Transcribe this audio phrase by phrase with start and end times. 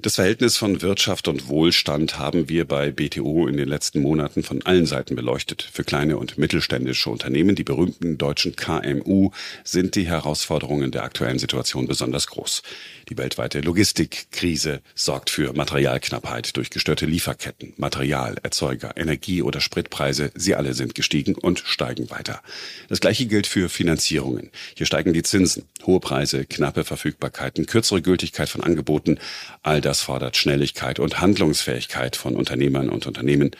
[0.00, 4.62] Das Verhältnis von Wirtschaft und Wohlstand haben wir bei BTO in den letzten Monaten von
[4.62, 5.68] allen Seiten beleuchtet.
[5.72, 9.32] Für kleine und mittelständische Unternehmen, die berühmten deutschen KMU,
[9.64, 12.62] sind die Herausforderungen der aktuellen Situation besonders groß.
[13.08, 20.30] Die weltweite Logistikkrise sorgt für Materialknappheit durch gestörte Lieferketten, Material, Erzeuger, Energie- oder Spritpreise.
[20.36, 22.40] Sie alle sind gestiegen und steigen weiter.
[22.88, 24.52] Das gleiche gilt für Finanzierungen.
[24.76, 29.18] Hier steigen die Zinsen, hohe Preise, knappe Verfügbarkeiten, kürzere Gültigkeit von Angeboten.
[29.64, 33.52] All das fordert Schnelligkeit und Handlungsfähigkeit von Unternehmern und Unternehmen.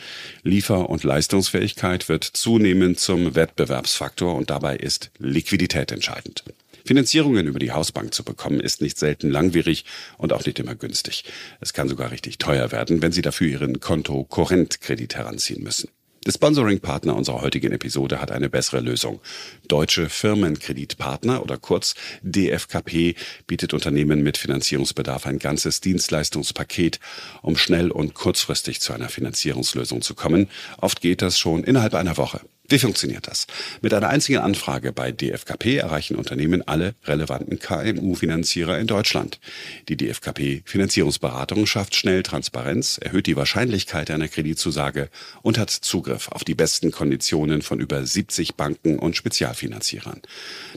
[0.43, 6.43] Liefer- und Leistungsfähigkeit wird zunehmend zum Wettbewerbsfaktor und dabei ist Liquidität entscheidend.
[6.85, 9.85] Finanzierungen über die Hausbank zu bekommen, ist nicht selten langwierig
[10.19, 11.23] und auch nicht immer günstig.
[11.61, 15.89] Es kann sogar richtig teuer werden, wenn Sie dafür Ihren Konto-Korrentkredit heranziehen müssen.
[16.25, 19.21] Der Sponsoring-Partner unserer heutigen Episode hat eine bessere Lösung.
[19.69, 23.15] Deutsche Firmenkreditpartner oder kurz DFKP
[23.47, 26.99] bietet Unternehmen mit Finanzierungsbedarf ein ganzes Dienstleistungspaket,
[27.41, 30.49] um schnell und kurzfristig zu einer Finanzierungslösung zu kommen.
[30.77, 32.41] Oft geht das schon innerhalb einer Woche.
[32.71, 33.47] Wie funktioniert das?
[33.81, 39.39] Mit einer einzigen Anfrage bei DFKP erreichen Unternehmen alle relevanten KMU-Finanzierer in Deutschland.
[39.87, 45.09] Die DFKP-Finanzierungsberatung schafft schnell Transparenz, erhöht die Wahrscheinlichkeit einer Kreditzusage
[45.41, 50.21] und hat Zugriff auf die besten Konditionen von über 70 Banken und Spezialfinanzierern.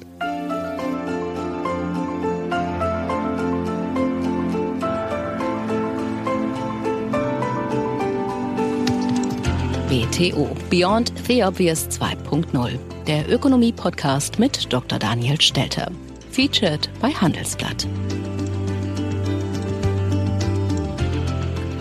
[9.88, 14.98] BTO Beyond the Obvious 2.0, der Ökonomie-Podcast mit Dr.
[14.98, 15.90] Daniel Stelter.
[16.30, 17.86] Featured bei Handelsblatt.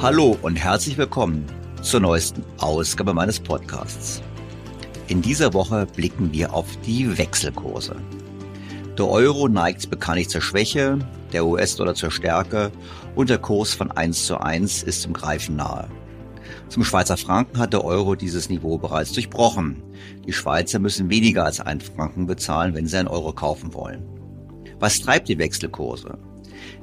[0.02, 1.46] Hallo und herzlich willkommen
[1.82, 4.22] zur neuesten Ausgabe meines Podcasts.
[5.08, 7.96] In dieser Woche blicken wir auf die Wechselkurse.
[8.98, 11.00] Der Euro neigt bekanntlich zur Schwäche,
[11.32, 12.72] der US-Dollar zur Stärke
[13.16, 15.88] und der Kurs von 1 zu 1 ist zum Greifen nahe.
[16.68, 19.82] Zum Schweizer Franken hat der Euro dieses Niveau bereits durchbrochen.
[20.26, 24.04] Die Schweizer müssen weniger als einen Franken bezahlen, wenn sie einen Euro kaufen wollen.
[24.80, 26.18] Was treibt die Wechselkurse?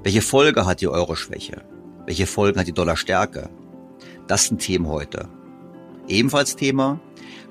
[0.02, 1.62] Welche Folge hat die Euroschwäche?
[2.06, 3.50] Welche Folgen hat die Dollarstärke?
[4.26, 5.28] Das sind Themen heute.
[6.08, 7.00] Ebenfalls Thema,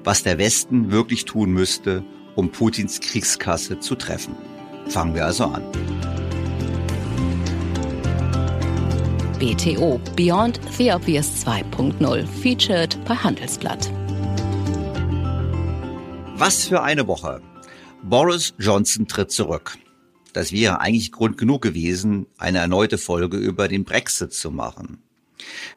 [0.03, 2.03] was der Westen wirklich tun müsste,
[2.35, 4.35] um Putins Kriegskasse zu treffen.
[4.87, 5.63] Fangen wir also an.
[9.39, 13.91] BTO Beyond the Obvious 2.0 featured bei Handelsblatt.
[16.37, 17.41] Was für eine Woche.
[18.03, 19.77] Boris Johnson tritt zurück.
[20.33, 25.04] Das wäre eigentlich Grund genug gewesen, eine erneute Folge über den Brexit zu machen.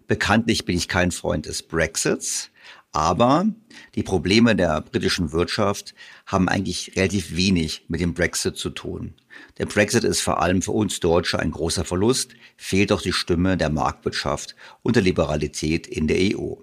[0.07, 2.51] Bekanntlich bin ich kein Freund des Brexits,
[2.93, 3.47] aber
[3.95, 5.95] die Probleme der britischen Wirtschaft
[6.27, 9.15] haben eigentlich relativ wenig mit dem Brexit zu tun.
[9.59, 13.57] Der Brexit ist vor allem für uns Deutsche ein großer Verlust, fehlt doch die Stimme
[13.57, 16.55] der Marktwirtschaft und der Liberalität in der EU.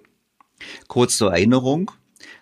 [0.88, 1.92] Kurz zur Erinnerung,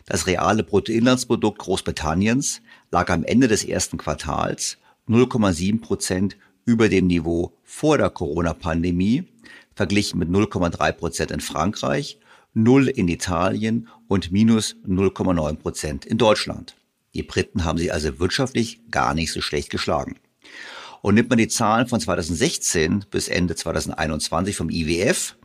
[0.05, 2.61] das reale Bruttoinlandsprodukt Großbritanniens
[2.91, 4.77] lag am Ende des ersten Quartals
[5.07, 9.25] 0,7 Prozent über dem Niveau vor der Corona-Pandemie,
[9.75, 12.19] verglichen mit 0,3 Prozent in Frankreich,
[12.53, 16.75] 0 in Italien und minus 0,9 Prozent in Deutschland.
[17.13, 20.19] Die Briten haben sich also wirtschaftlich gar nicht so schlecht geschlagen.
[21.01, 25.35] Und nimmt man die Zahlen von 2016 bis Ende 2021 vom IWF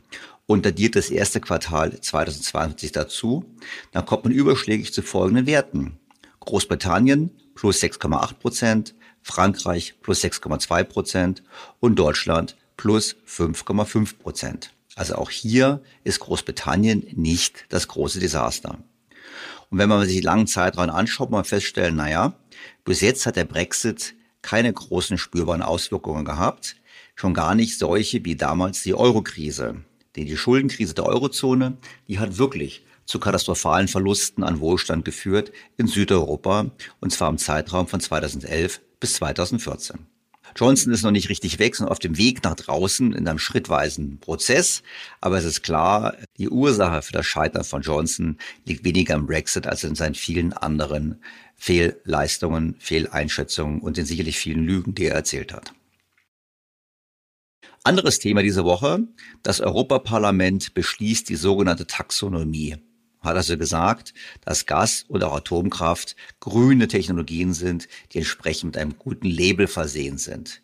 [0.45, 3.45] und addiert das erste Quartal 2020 dazu,
[3.91, 5.99] dann kommt man überschlägig zu folgenden Werten.
[6.39, 11.43] Großbritannien plus 6,8 Prozent, Frankreich plus 6,2 Prozent
[11.79, 14.73] und Deutschland plus 5,5 Prozent.
[14.95, 18.79] Also auch hier ist Großbritannien nicht das große Desaster.
[19.69, 22.39] Und wenn man sich die langen Zeitraum anschaut, man feststellen, naja,
[22.85, 26.77] bis jetzt hat der Brexit keine großen spürbaren Auswirkungen gehabt,
[27.15, 29.83] schon gar nicht solche wie damals die Eurokrise.
[30.15, 31.77] Denn die Schuldenkrise der Eurozone,
[32.07, 36.71] die hat wirklich zu katastrophalen Verlusten an Wohlstand geführt in Südeuropa,
[37.01, 40.07] und zwar im Zeitraum von 2011 bis 2014.
[40.55, 44.19] Johnson ist noch nicht richtig weg, sondern auf dem Weg nach draußen in einem schrittweisen
[44.19, 44.83] Prozess.
[45.21, 49.67] Aber es ist klar, die Ursache für das Scheitern von Johnson liegt weniger im Brexit
[49.67, 51.21] als in seinen vielen anderen
[51.55, 55.73] Fehlleistungen, Fehleinschätzungen und den sicherlich vielen Lügen, die er erzählt hat.
[57.83, 59.07] Anderes Thema diese Woche.
[59.41, 62.77] Das Europaparlament beschließt die sogenannte Taxonomie
[63.21, 64.13] hat also gesagt,
[64.45, 70.17] dass Gas und auch Atomkraft grüne Technologien sind, die entsprechend mit einem guten Label versehen
[70.17, 70.61] sind.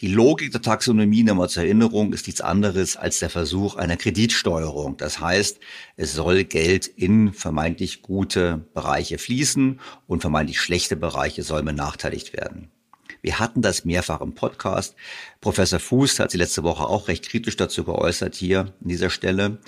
[0.00, 4.96] Die Logik der Taxonomie, nochmal zur Erinnerung, ist nichts anderes als der Versuch einer Kreditsteuerung.
[4.96, 5.58] Das heißt,
[5.96, 12.70] es soll Geld in vermeintlich gute Bereiche fließen und vermeintlich schlechte Bereiche sollen benachteiligt werden.
[13.20, 14.94] Wir hatten das mehrfach im Podcast.
[15.40, 19.58] Professor Fuß hat sich letzte Woche auch recht kritisch dazu geäußert hier an dieser Stelle.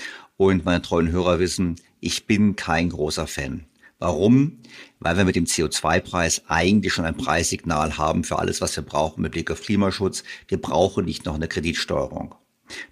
[0.40, 3.66] Und meine treuen Hörer wissen, ich bin kein großer Fan.
[3.98, 4.60] Warum?
[4.98, 9.20] Weil wir mit dem CO2-Preis eigentlich schon ein Preissignal haben für alles, was wir brauchen
[9.20, 10.24] mit Blick auf Klimaschutz.
[10.48, 12.34] Wir brauchen nicht noch eine Kreditsteuerung.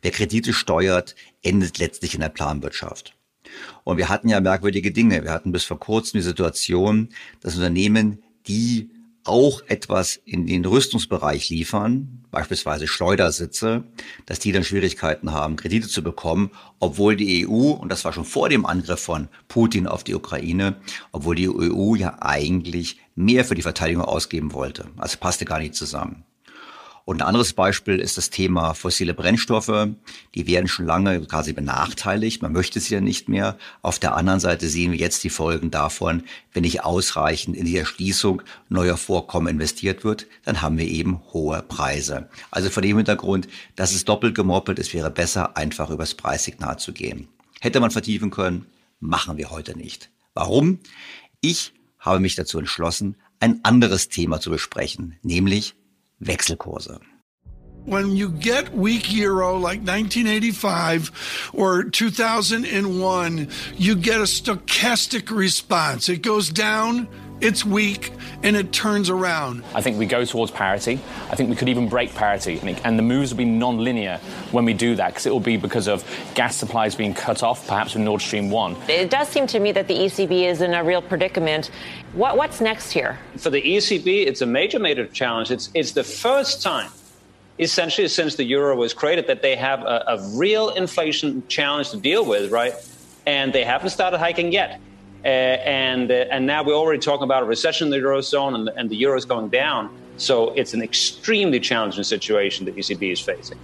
[0.02, 3.16] Wer Kredite steuert, endet letztlich in der Planwirtschaft.
[3.82, 5.24] Und wir hatten ja merkwürdige Dinge.
[5.24, 7.08] Wir hatten bis vor kurzem die Situation,
[7.40, 8.90] dass Unternehmen, die
[9.28, 13.84] auch etwas in den Rüstungsbereich liefern, beispielsweise Schleudersitze,
[14.26, 18.24] dass die dann Schwierigkeiten haben, Kredite zu bekommen, obwohl die EU, und das war schon
[18.24, 20.76] vor dem Angriff von Putin auf die Ukraine,
[21.12, 24.86] obwohl die EU ja eigentlich mehr für die Verteidigung ausgeben wollte.
[24.96, 26.24] Also passte gar nicht zusammen.
[27.08, 29.88] Und ein anderes Beispiel ist das Thema fossile Brennstoffe.
[30.34, 32.42] Die werden schon lange quasi benachteiligt.
[32.42, 33.56] Man möchte sie ja nicht mehr.
[33.80, 36.24] Auf der anderen Seite sehen wir jetzt die Folgen davon.
[36.52, 41.62] Wenn nicht ausreichend in die Erschließung neuer Vorkommen investiert wird, dann haben wir eben hohe
[41.62, 42.28] Preise.
[42.50, 44.78] Also vor dem Hintergrund, das ist doppelt gemoppelt.
[44.78, 47.26] Es wäre besser, einfach übers Preissignal zu gehen.
[47.62, 48.66] Hätte man vertiefen können,
[49.00, 50.10] machen wir heute nicht.
[50.34, 50.80] Warum?
[51.40, 55.74] Ich habe mich dazu entschlossen, ein anderes Thema zu besprechen, nämlich
[56.22, 56.98] Wechselkurse.
[57.84, 66.10] When you get weak euro like 1985 or 2001, you get a stochastic response.
[66.10, 67.08] It goes down,
[67.40, 69.64] it's weak, and it turns around.
[69.74, 71.00] I think we go towards parity.
[71.30, 72.58] I think we could even break parity.
[72.84, 74.18] And the moves will be non linear
[74.50, 76.04] when we do that because it will be because of
[76.34, 78.76] gas supplies being cut off, perhaps with Nord Stream 1.
[78.88, 81.70] It does seem to me that the ECB is in a real predicament.
[82.12, 83.18] What, what's next here?
[83.36, 85.50] For the ECB, it's a major, major challenge.
[85.50, 86.90] It's, it's the first time
[87.58, 91.96] essentially since the euro was created that they have a, a, real inflation challenge to
[91.96, 92.72] deal with, right?
[93.26, 94.80] And they haven't started hiking yet.
[95.24, 98.68] Uh, and uh, and now we're already talking about a recession in the eurozone, and,
[98.76, 99.90] and the euro is going down.
[100.16, 103.58] So it's an extremely challenging situation the ECB is facing.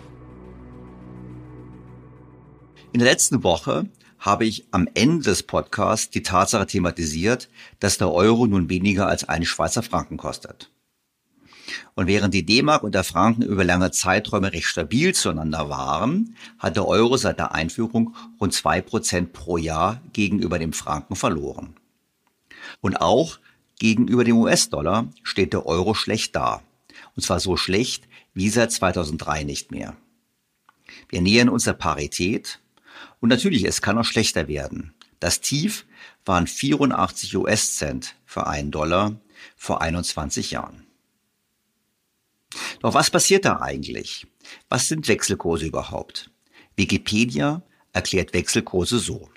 [2.92, 3.86] In der letzten Woche
[4.18, 7.48] habe ich am Ende des Podcasts die Tatsache thematisiert,
[7.80, 10.70] dass der Euro nun weniger als eine Schweizer Franken kostet.
[11.94, 16.76] Und während die D-Mark und der Franken über lange Zeiträume recht stabil zueinander waren, hat
[16.76, 21.74] der Euro seit der Einführung rund zwei Prozent pro Jahr gegenüber dem Franken verloren.
[22.80, 23.38] Und auch
[23.78, 26.62] gegenüber dem US-Dollar steht der Euro schlecht da.
[27.16, 29.96] Und zwar so schlecht wie seit 2003 nicht mehr.
[31.08, 32.60] Wir nähern uns der Parität
[33.20, 34.94] und natürlich, es kann noch schlechter werden.
[35.20, 35.86] Das Tief
[36.24, 39.16] waren 84 US-Cent für einen Dollar
[39.56, 40.83] vor 21 Jahren.
[42.80, 44.26] Doch was passiert da eigentlich?
[44.68, 46.30] Was sind Wechselkurse überhaupt?
[46.76, 49.28] Wikipedia erklärt Wechselkurse so.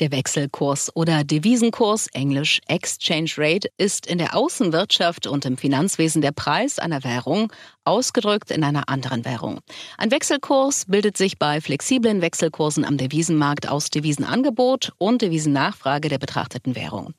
[0.00, 6.32] Der Wechselkurs oder Devisenkurs, englisch Exchange Rate, ist in der Außenwirtschaft und im Finanzwesen der
[6.32, 7.52] Preis einer Währung,
[7.84, 9.60] ausgedrückt in einer anderen Währung.
[9.98, 16.74] Ein Wechselkurs bildet sich bei flexiblen Wechselkursen am Devisenmarkt aus Devisenangebot und Devisennachfrage der betrachteten
[16.76, 17.14] Währung.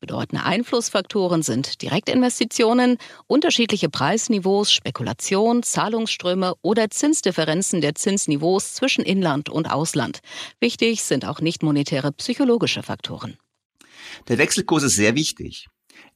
[0.00, 9.70] Bedeutende Einflussfaktoren sind Direktinvestitionen, unterschiedliche Preisniveaus, Spekulation, Zahlungsströme oder Zinsdifferenzen der Zinsniveaus zwischen Inland und
[9.70, 10.20] Ausland.
[10.60, 13.36] Wichtig sind auch nicht monetäre psychologische Faktoren.
[14.28, 15.68] Der Wechselkurs ist sehr wichtig.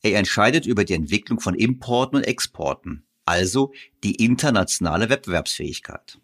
[0.02, 3.73] Er entscheidet über die Entwicklung von Importen und Exporten, also
[4.03, 6.19] die internationale Wettbewerbsfähigkeit.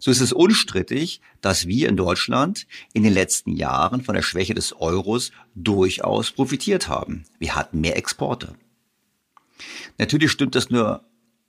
[0.00, 4.54] So ist es unstrittig, dass wir in Deutschland in den letzten Jahren von der Schwäche
[4.54, 7.24] des Euros durchaus profitiert haben.
[7.38, 8.56] Wir hatten mehr Exporte.
[9.96, 11.04] Natürlich stimmt das nur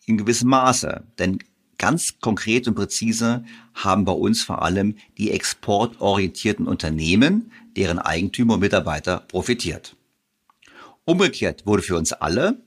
[0.06, 1.40] in gewissem Maße, denn
[1.80, 8.60] ganz konkret und präzise haben bei uns vor allem die exportorientierten Unternehmen, deren Eigentümer und
[8.60, 9.96] Mitarbeiter profitiert.
[11.06, 12.62] Umgekehrt wurde für uns alle,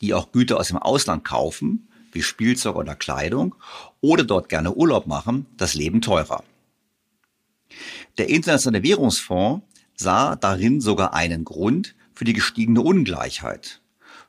[0.00, 3.54] die auch Güter aus dem Ausland kaufen, wie Spielzeug oder Kleidung,
[4.00, 6.44] oder dort gerne Urlaub machen, das Leben teurer.
[8.16, 9.64] Der Internationale Währungsfonds
[9.94, 13.80] sah darin sogar einen Grund für die gestiegene Ungleichheit.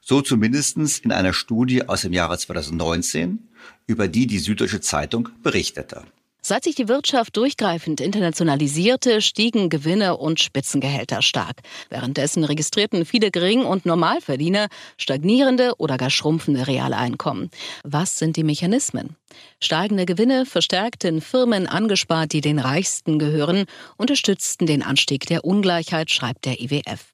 [0.02, 3.48] So zumindestens in einer Studie aus dem Jahre 2019,
[3.88, 6.04] über die die Süddeutsche Zeitung berichtete.
[6.50, 11.58] Seit sich die Wirtschaft durchgreifend internationalisierte, stiegen Gewinne und Spitzengehälter stark.
[11.92, 17.52] Währenddessen registrierten viele Gering- und Normalverdiener stagnierende oder gar schrumpfende Realeinkommen.
[17.84, 19.16] Was sind die Mechanismen?
[19.60, 23.66] Steigende Gewinne verstärkten Firmen angespart, die den Reichsten gehören,
[23.98, 27.14] unterstützten den Anstieg der Ungleichheit, schreibt der IWF.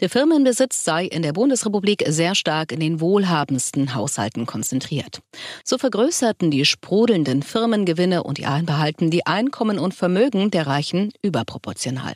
[0.00, 5.20] Der Firmenbesitz sei in der Bundesrepublik sehr stark in den wohlhabendsten Haushalten konzentriert.
[5.64, 12.14] So vergrößerten die sprudelnden Firmengewinne und die Einbehalten die Einkommen und Vermögen der Reichen überproportional.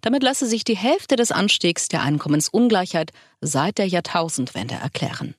[0.00, 5.34] Damit lasse sich die Hälfte des Anstiegs der Einkommensungleichheit seit der Jahrtausendwende erklären.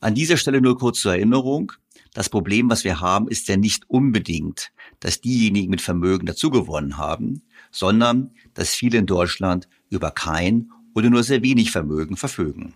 [0.00, 1.72] An dieser Stelle nur kurz zur Erinnerung.
[2.14, 7.42] Das Problem, was wir haben, ist ja nicht unbedingt, dass diejenigen mit Vermögen dazugewonnen haben,
[7.70, 12.74] sondern dass viele in Deutschland über kein oder nur sehr wenig Vermögen verfügen.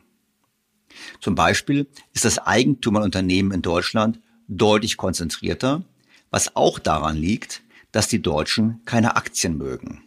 [1.20, 5.82] Zum Beispiel ist das Eigentum an Unternehmen in Deutschland deutlich konzentrierter,
[6.30, 10.02] was auch daran liegt, dass die Deutschen keine Aktien mögen.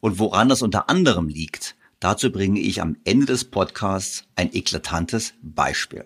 [0.00, 5.34] Und woran das unter anderem liegt, dazu bringe ich am Ende des Podcasts ein eklatantes
[5.42, 6.04] Beispiel.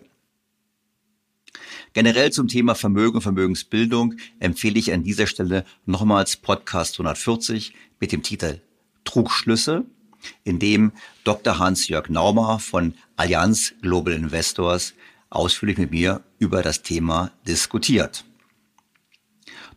[1.92, 8.12] Generell zum Thema Vermögen und Vermögensbildung empfehle ich an dieser Stelle nochmals Podcast 140 mit
[8.12, 8.60] dem Titel
[9.04, 9.86] Trugschlüsse,
[10.44, 10.92] in dem
[11.24, 11.58] Dr.
[11.58, 14.94] Hans-Jörg Naumer von Allianz Global Investors
[15.30, 18.24] ausführlich mit mir über das Thema diskutiert.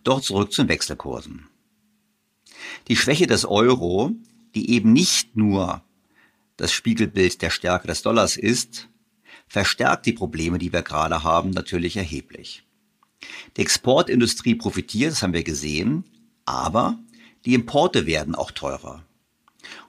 [0.03, 1.47] Doch zurück zu den Wechselkursen.
[2.87, 4.11] Die Schwäche des Euro,
[4.55, 5.83] die eben nicht nur
[6.57, 8.89] das Spiegelbild der Stärke des Dollars ist,
[9.47, 12.63] verstärkt die Probleme, die wir gerade haben, natürlich erheblich.
[13.57, 16.03] Die Exportindustrie profitiert, das haben wir gesehen,
[16.45, 16.99] aber
[17.45, 19.03] die Importe werden auch teurer.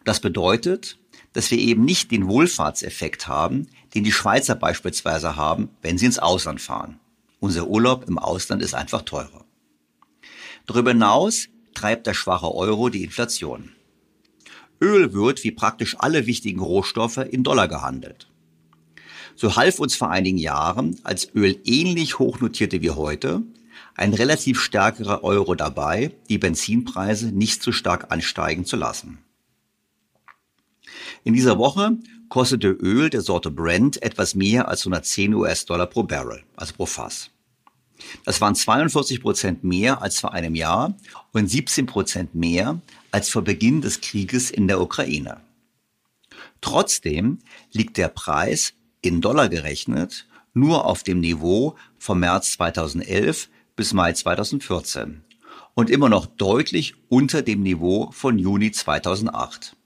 [0.05, 0.99] Das bedeutet,
[1.33, 6.19] dass wir eben nicht den Wohlfahrtseffekt haben, den die Schweizer beispielsweise haben, wenn sie ins
[6.19, 6.99] Ausland fahren.
[7.39, 9.45] Unser Urlaub im Ausland ist einfach teurer.
[10.67, 13.73] Darüber hinaus treibt der schwache Euro die Inflation.
[14.81, 18.29] Öl wird, wie praktisch alle wichtigen Rohstoffe, in Dollar gehandelt.
[19.37, 23.43] So half uns vor einigen Jahren, als Öl ähnlich hoch notierte wie heute,
[23.95, 29.19] ein relativ stärkerer Euro dabei, die Benzinpreise nicht so stark ansteigen zu lassen.
[31.25, 31.99] In dieser Woche
[32.29, 37.31] kostete Öl der Sorte Brent etwas mehr als 110 US-Dollar pro Barrel, also pro Fass.
[38.25, 40.95] Das waren 42 Prozent mehr als vor einem Jahr
[41.33, 45.41] und 17 Prozent mehr als vor Beginn des Krieges in der Ukraine.
[46.61, 47.39] Trotzdem
[47.73, 54.13] liegt der Preis in Dollar gerechnet nur auf dem Niveau vom März 2011 bis Mai
[54.13, 55.23] 2014
[55.75, 59.77] und immer noch deutlich unter dem Niveau von Juni 2008.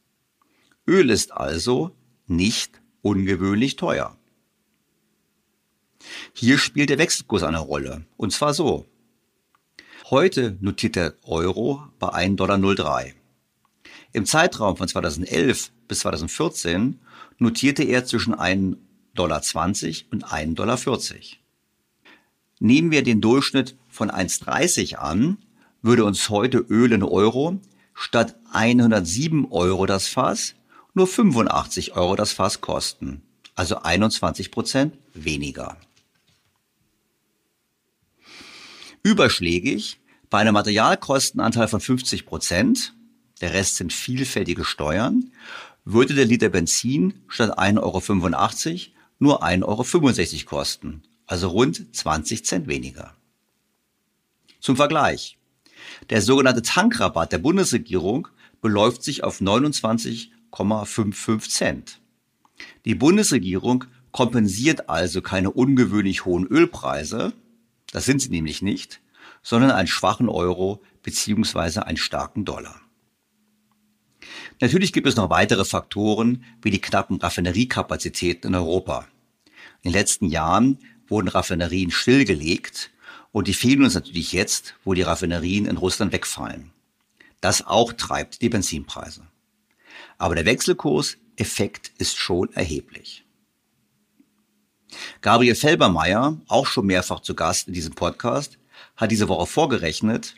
[0.86, 4.16] Öl ist also nicht ungewöhnlich teuer.
[6.34, 8.86] Hier spielt der Wechselkurs eine Rolle, und zwar so.
[10.10, 13.04] Heute notiert der Euro bei 1,03 Dollar.
[14.12, 17.00] Im Zeitraum von 2011 bis 2014
[17.38, 18.76] notierte er zwischen 1,20
[19.14, 19.40] Dollar
[20.10, 20.78] und 1,40 Dollar.
[22.60, 25.38] Nehmen wir den Durchschnitt von 1,30 an,
[25.80, 27.58] würde uns heute Öl in Euro
[27.94, 30.54] statt 107 Euro das Fass
[30.94, 33.22] nur 85 Euro das Fass kosten,
[33.54, 35.76] also 21 Prozent weniger.
[39.02, 39.98] Überschlägig
[40.30, 42.94] bei einem Materialkostenanteil von 50 Prozent,
[43.40, 45.32] der Rest sind vielfältige Steuern,
[45.84, 52.68] würde der Liter Benzin statt 1,85 Euro nur 1,65 Euro kosten, also rund 20 Cent
[52.68, 53.14] weniger.
[54.60, 55.36] Zum Vergleich.
[56.08, 58.28] Der sogenannte Tankrabatt der Bundesregierung
[58.62, 59.40] beläuft sich auf
[60.54, 62.00] 29,55 Cent.
[62.84, 67.32] Die Bundesregierung kompensiert also keine ungewöhnlich hohen Ölpreise,
[67.92, 69.00] das sind sie nämlich nicht,
[69.42, 71.80] sondern einen schwachen Euro bzw.
[71.80, 72.80] einen starken Dollar.
[74.60, 79.06] Natürlich gibt es noch weitere Faktoren wie die knappen Raffineriekapazitäten in Europa.
[79.82, 82.90] In den letzten Jahren wurden Raffinerien stillgelegt
[83.32, 86.70] und die fehlen uns natürlich jetzt, wo die Raffinerien in Russland wegfallen.
[87.40, 89.26] Das auch treibt die Benzinpreise.
[90.18, 93.24] Aber der Wechselkurseffekt ist schon erheblich.
[95.20, 98.58] Gabriel Felbermeier, auch schon mehrfach zu Gast in diesem Podcast,
[98.96, 100.34] hat diese Woche vorgerechnet,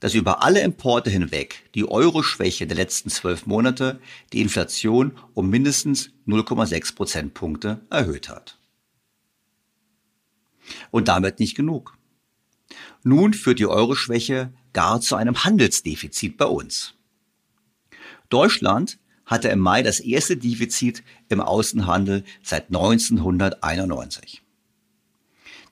[0.00, 4.00] dass über alle Importe hinweg die Euro-Schwäche der letzten zwölf Monate
[4.32, 8.58] die Inflation um mindestens 0,6 Prozentpunkte erhöht hat.
[10.90, 11.96] Und damit nicht genug.
[13.02, 16.94] Nun führt die Euro-Schwäche gar zu einem Handelsdefizit bei uns.
[18.28, 18.98] Deutschland
[19.30, 24.42] hatte im Mai das erste Defizit im Außenhandel seit 1991.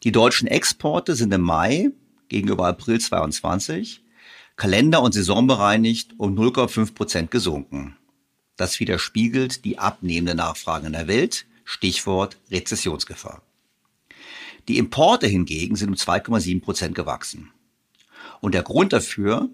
[0.05, 1.91] Die deutschen Exporte sind im Mai
[2.29, 4.05] gegenüber April 22
[4.55, 7.97] Kalender- und saisonbereinigt um 0,5 Prozent gesunken.
[8.57, 13.43] Das widerspiegelt die abnehmende Nachfrage in der Welt, Stichwort Rezessionsgefahr.
[14.69, 17.51] Die Importe hingegen sind um 2,7 Prozent gewachsen.
[18.41, 19.49] Und der Grund dafür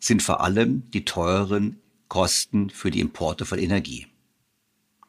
[0.00, 4.06] sind vor allem die teuren Kosten für die Importe von Energie.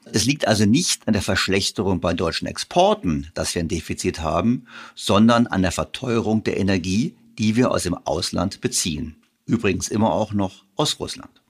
[0.06, 4.68] Es liegt also nicht an der Verschlechterung bei deutschen Exporten, dass wir ein Defizit haben,
[4.94, 9.16] sondern an der Verteuerung der Energie, die wir aus dem Ausland beziehen.
[9.46, 11.42] Übrigens immer auch noch aus Russland.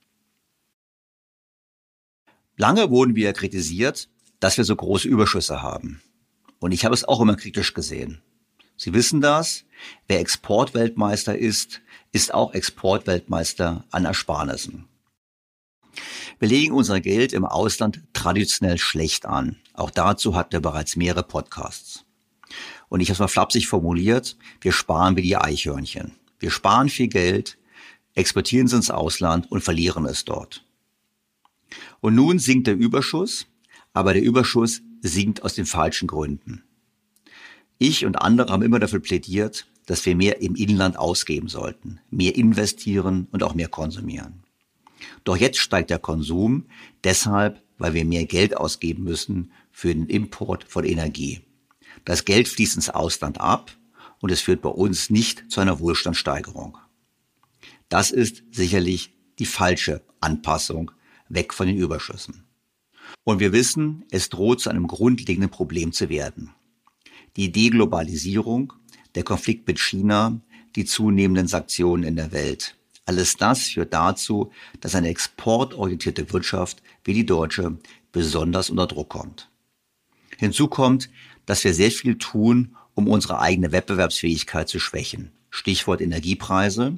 [2.58, 4.08] Lange wurden wir kritisiert,
[4.39, 6.01] dass wir so große Überschüsse haben.
[6.60, 8.21] Und ich habe es auch immer kritisch gesehen.
[8.77, 9.65] Sie wissen das.
[10.08, 11.81] Wer Exportweltmeister ist,
[12.12, 14.88] ist auch Exportweltmeister an Ersparnissen.
[16.39, 19.58] Wir legen unser Geld im Ausland traditionell schlecht an.
[19.73, 22.05] Auch dazu hatten wir bereits mehrere Podcasts.
[22.89, 26.13] Und ich habe es mal flapsig formuliert, wir sparen wie die Eichhörnchen.
[26.39, 27.58] Wir sparen viel Geld,
[28.13, 30.63] exportieren es ins Ausland und verlieren es dort.
[32.01, 33.47] Und nun sinkt der Überschuss,
[33.93, 36.63] aber der Überschuss sinkt aus den falschen Gründen.
[37.77, 42.36] Ich und andere haben immer dafür plädiert, dass wir mehr im Inland ausgeben sollten, mehr
[42.36, 44.44] investieren und auch mehr konsumieren.
[45.23, 46.65] Doch jetzt steigt der Konsum
[47.03, 51.41] deshalb, weil wir mehr Geld ausgeben müssen für den Import von Energie.
[52.05, 53.71] Das Geld fließt ins Ausland ab
[54.21, 56.77] und es führt bei uns nicht zu einer Wohlstandssteigerung.
[57.89, 60.91] Das ist sicherlich die falsche Anpassung
[61.29, 62.43] weg von den Überschüssen.
[63.23, 66.51] Und wir wissen, es droht zu einem grundlegenden Problem zu werden.
[67.35, 68.73] Die Deglobalisierung,
[69.15, 70.39] der Konflikt mit China,
[70.75, 72.75] die zunehmenden Sanktionen in der Welt.
[73.05, 77.77] Alles das führt dazu, dass eine exportorientierte Wirtschaft wie die deutsche
[78.11, 79.49] besonders unter Druck kommt.
[80.37, 81.09] Hinzu kommt,
[81.45, 85.31] dass wir sehr viel tun, um unsere eigene Wettbewerbsfähigkeit zu schwächen.
[85.49, 86.97] Stichwort Energiepreise,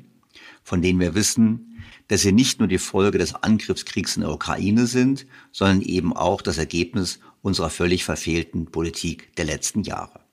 [0.64, 4.88] von denen wir wissen, dass sie nicht nur die Folge des Angriffskriegs in der Ukraine
[4.88, 10.27] sind, sondern eben auch das Ergebnis unserer völlig verfehlten Politik der letzten Jahre.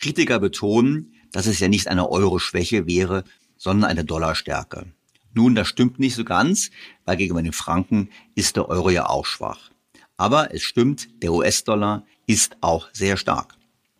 [0.00, 3.24] Kritiker betonen, dass es ja nicht eine Euro-Schwäche wäre,
[3.56, 4.86] sondern eine Dollarstärke.
[5.32, 6.70] Nun, das stimmt nicht so ganz,
[7.04, 9.70] weil gegenüber den Franken ist der Euro ja auch schwach.
[10.16, 13.56] Aber es stimmt, der US-Dollar ist auch sehr stark.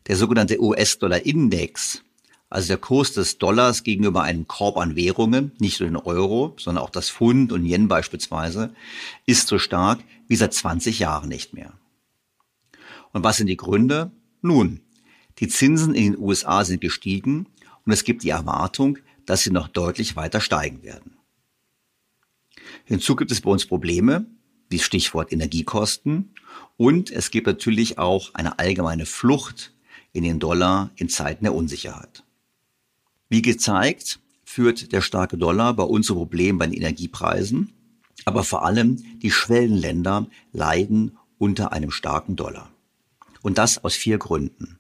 [0.07, 2.03] Der sogenannte US-Dollar-Index,
[2.49, 6.83] also der Kurs des Dollars gegenüber einem Korb an Währungen, nicht nur den Euro, sondern
[6.83, 8.75] auch das Pfund und Yen beispielsweise,
[9.25, 11.73] ist so stark wie seit 20 Jahren nicht mehr.
[13.13, 14.11] Und was sind die Gründe?
[14.43, 14.81] Nun,
[15.41, 17.47] die Zinsen in den USA sind gestiegen
[17.85, 21.17] und es gibt die Erwartung, dass sie noch deutlich weiter steigen werden.
[22.85, 24.27] Hinzu gibt es bei uns Probleme,
[24.69, 26.35] wie Stichwort Energiekosten,
[26.77, 29.73] und es gibt natürlich auch eine allgemeine Flucht
[30.13, 32.25] in den Dollar in Zeiten der Unsicherheit.
[33.29, 37.73] Wie gezeigt, führt der starke Dollar bei uns zu Problemen bei den Energiepreisen,
[38.25, 42.73] aber vor allem die Schwellenländer leiden unter einem starken Dollar.
[43.43, 44.80] Und das aus vier Gründen.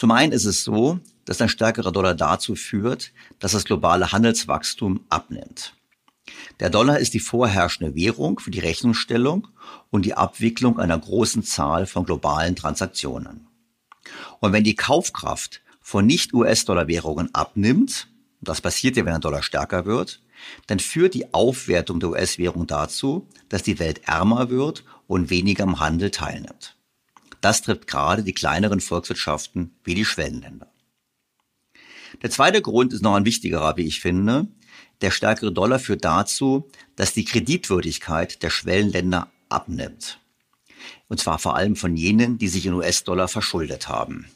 [0.00, 5.04] Zum einen ist es so, dass ein stärkerer Dollar dazu führt, dass das globale Handelswachstum
[5.10, 5.74] abnimmt.
[6.58, 9.48] Der Dollar ist die vorherrschende Währung für die Rechnungsstellung
[9.90, 13.46] und die Abwicklung einer großen Zahl von globalen Transaktionen.
[14.38, 18.08] Und wenn die Kaufkraft von Nicht-US-Dollar-Währungen abnimmt,
[18.40, 20.22] das passiert ja, wenn der Dollar stärker wird,
[20.66, 25.78] dann führt die Aufwertung der US-Währung dazu, dass die Welt ärmer wird und weniger am
[25.78, 26.79] Handel teilnimmt.
[27.40, 30.70] Das trifft gerade die kleineren Volkswirtschaften wie die Schwellenländer.
[32.22, 34.48] Der zweite Grund ist noch ein wichtigerer, wie ich finde.
[35.00, 40.18] Der stärkere Dollar führt dazu, dass die Kreditwürdigkeit der Schwellenländer abnimmt.
[41.08, 44.26] Und zwar vor allem von jenen, die sich in US-Dollar verschuldet haben.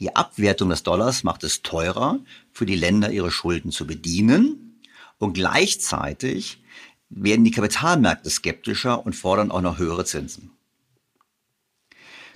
[0.00, 2.18] Die Abwertung des Dollars macht es teurer,
[2.52, 4.80] für die Länder ihre Schulden zu bedienen.
[5.18, 6.62] Und gleichzeitig
[7.08, 10.50] werden die Kapitalmärkte skeptischer und fordern auch noch höhere Zinsen.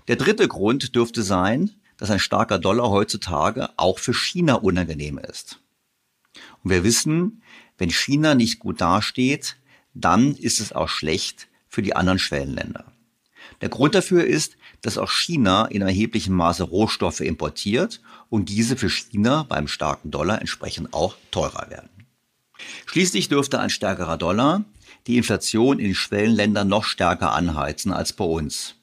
[0.08, 5.60] Der dritte Grund dürfte sein, dass ein starker Dollar heutzutage auch für China unangenehm ist.
[6.62, 7.42] Und wir wissen,
[7.76, 9.56] wenn China nicht gut dasteht,
[9.94, 12.90] dann ist es auch schlecht für die anderen Schwellenländer.
[13.60, 18.90] Der Grund dafür ist, dass auch China in erheblichem Maße Rohstoffe importiert und diese für
[18.90, 21.90] China beim starken Dollar entsprechend auch teurer werden.
[22.86, 24.64] Schließlich dürfte ein stärkerer Dollar
[25.06, 28.77] die Inflation in Schwellenländern noch stärker anheizen als bei uns.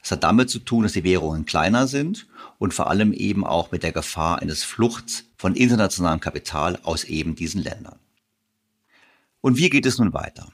[0.00, 2.26] Das hat damit zu tun, dass die Währungen kleiner sind
[2.58, 7.34] und vor allem eben auch mit der Gefahr eines Fluchts von internationalem Kapital aus eben
[7.34, 7.98] diesen Ländern.
[9.40, 10.52] Und wie geht es nun weiter?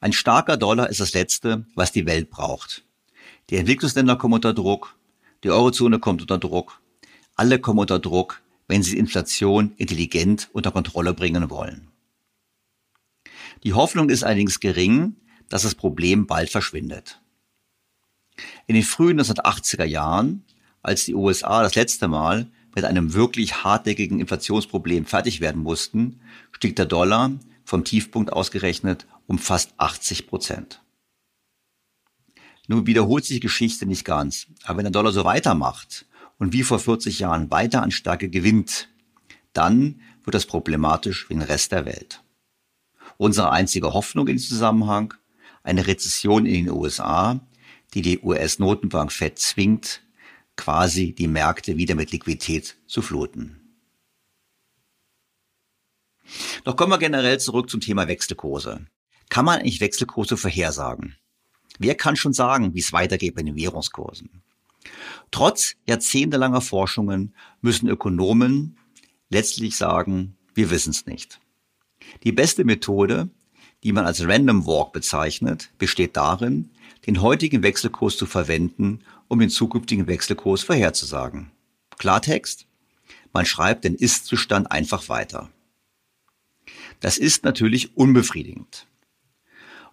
[0.00, 2.84] Ein starker Dollar ist das Letzte, was die Welt braucht.
[3.50, 4.96] Die Entwicklungsländer kommen unter Druck,
[5.44, 6.80] die Eurozone kommt unter Druck,
[7.34, 11.88] alle kommen unter Druck, wenn sie Inflation intelligent unter Kontrolle bringen wollen.
[13.62, 15.16] Die Hoffnung ist allerdings gering,
[15.48, 17.20] dass das Problem bald verschwindet.
[18.66, 20.44] In den frühen 1980er Jahren,
[20.82, 26.76] als die USA das letzte Mal mit einem wirklich hartnäckigen Inflationsproblem fertig werden mussten, stieg
[26.76, 27.32] der Dollar
[27.64, 30.82] vom Tiefpunkt ausgerechnet um fast 80 Prozent.
[32.68, 36.06] Nun wiederholt sich die Geschichte nicht ganz, aber wenn der Dollar so weitermacht
[36.38, 38.88] und wie vor 40 Jahren weiter an Stärke gewinnt,
[39.52, 42.22] dann wird das problematisch für den Rest der Welt.
[43.16, 45.14] Unsere einzige Hoffnung in diesem Zusammenhang,
[45.62, 47.40] eine Rezession in den USA,
[47.96, 50.02] die die US-Notenbank Fed zwingt,
[50.54, 53.58] quasi die Märkte wieder mit Liquidität zu fluten.
[56.64, 58.84] Doch kommen wir generell zurück zum Thema Wechselkurse.
[59.30, 61.16] Kann man eigentlich Wechselkurse vorhersagen?
[61.78, 64.42] Wer kann schon sagen, wie es weitergeht bei den Währungskursen?
[65.30, 68.76] Trotz jahrzehntelanger Forschungen müssen Ökonomen
[69.30, 71.40] letztlich sagen, wir wissen es nicht.
[72.24, 73.30] Die beste Methode,
[73.82, 76.70] die man als Random Walk bezeichnet, besteht darin,
[77.06, 81.52] den heutigen Wechselkurs zu verwenden, um den zukünftigen Wechselkurs vorherzusagen.
[81.98, 82.66] Klartext?
[83.32, 85.50] Man schreibt den Ist-Zustand einfach weiter.
[87.00, 88.86] Das ist natürlich unbefriedigend.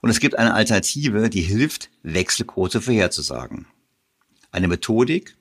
[0.01, 3.67] Und es gibt eine Alternative, die hilft, Wechselkurse vorherzusagen.
[4.51, 5.35] Eine Methodik,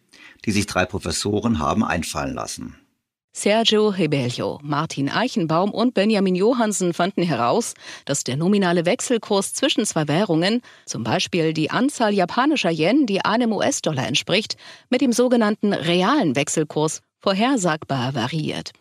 [0.45, 2.77] die sich drei Professoren haben einfallen lassen.
[3.35, 7.73] Sergio Rebello, Martin Eichenbaum und Benjamin Johansen fanden heraus,
[8.05, 13.53] dass der nominale Wechselkurs zwischen zwei Währungen, zum Beispiel die Anzahl japanischer Yen, die einem
[13.53, 14.57] US-Dollar entspricht,
[14.91, 18.73] mit dem sogenannten realen Wechselkurs vorhersagbar variiert.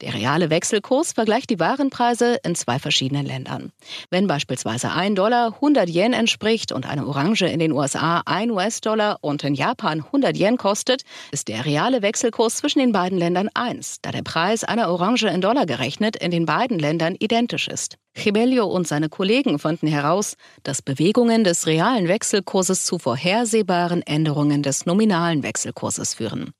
[0.00, 3.72] Der reale Wechselkurs vergleicht die Warenpreise in zwei verschiedenen Ländern.
[4.10, 9.18] Wenn beispielsweise ein Dollar 100 Yen entspricht und eine Orange in den USA 1 US-Dollar
[9.20, 13.98] und in Japan 100 Yen kostet, ist der reale Wechselkurs zwischen den beiden Ländern 1,
[14.02, 17.98] da der Preis einer Orange in Dollar gerechnet in den beiden Ländern identisch ist.
[18.14, 24.84] Chibelio und seine Kollegen fanden heraus, dass Bewegungen des realen Wechselkurses zu vorhersehbaren Änderungen des
[24.84, 26.50] nominalen Wechselkurses führen.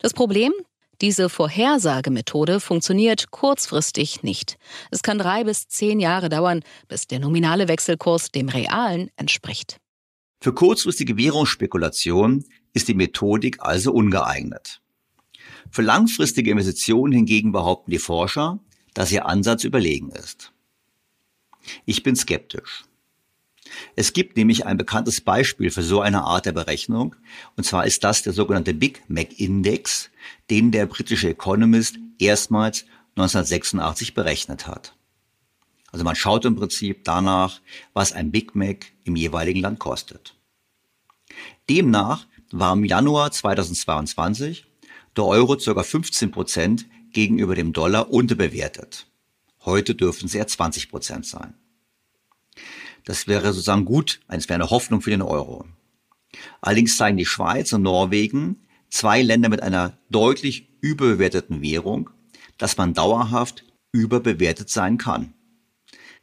[0.00, 0.52] Das Problem?
[1.00, 4.58] Diese Vorhersagemethode funktioniert kurzfristig nicht.
[4.90, 9.78] Es kann drei bis zehn Jahre dauern, bis der nominale Wechselkurs dem realen entspricht.
[10.40, 14.80] Für kurzfristige Währungsspekulation ist die Methodik also ungeeignet.
[15.70, 18.58] Für langfristige Investitionen hingegen behaupten die Forscher,
[18.94, 20.52] dass ihr Ansatz überlegen ist.
[21.84, 22.84] Ich bin skeptisch.
[23.96, 27.16] Es gibt nämlich ein bekanntes Beispiel für so eine Art der Berechnung,
[27.56, 30.10] und zwar ist das der sogenannte Big Mac Index,
[30.50, 32.84] den der britische Economist erstmals
[33.16, 34.94] 1986 berechnet hat.
[35.90, 37.60] Also man schaut im Prinzip danach,
[37.94, 40.36] was ein Big Mac im jeweiligen Land kostet.
[41.68, 44.66] Demnach war im Januar 2022
[45.16, 45.82] der Euro ca.
[45.82, 49.06] 15 Prozent gegenüber dem Dollar unterbewertet.
[49.64, 51.54] Heute dürfen es eher 20 Prozent sein.
[53.08, 55.64] Das wäre sozusagen gut, es wäre eine Hoffnung für den Euro.
[56.60, 58.56] Allerdings zeigen die Schweiz und Norwegen,
[58.90, 62.10] zwei Länder mit einer deutlich überbewerteten Währung,
[62.58, 65.32] dass man dauerhaft überbewertet sein kann.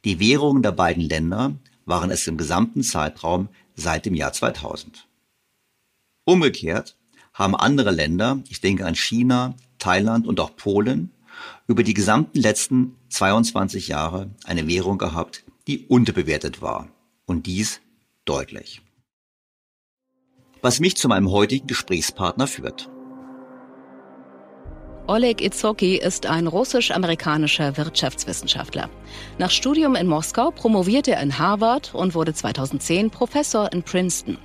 [0.04, 5.08] Die Währungen der beiden Länder waren es im gesamten Zeitraum seit dem Jahr 2000.
[6.24, 6.96] Umgekehrt
[7.34, 11.10] haben andere Länder, ich denke an China, Thailand und auch Polen,
[11.66, 16.88] über die gesamten letzten 22 Jahre eine Währung gehabt, die unterbewertet war.
[17.26, 17.80] Und dies
[18.24, 18.82] deutlich.
[20.62, 22.88] Was mich zu meinem heutigen Gesprächspartner führt.
[25.08, 28.90] Oleg Itsoki ist ein russisch-amerikanischer Wirtschaftswissenschaftler.
[29.38, 34.36] Nach Studium in Moskau promovierte er in Harvard und wurde 2010 Professor in Princeton.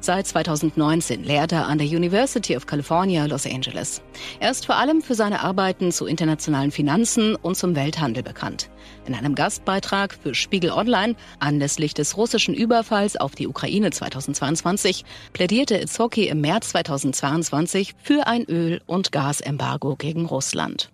[0.00, 4.02] Seit 2019 lehrt er an der University of California, Los Angeles.
[4.40, 8.70] Er ist vor allem für seine Arbeiten zu internationalen Finanzen und zum Welthandel bekannt.
[9.06, 15.80] In einem Gastbeitrag für Spiegel Online anlässlich des russischen Überfalls auf die Ukraine 2022 plädierte
[15.80, 20.90] Itzoki im März 2022 für ein Öl- und Gasembargo gegen Russland.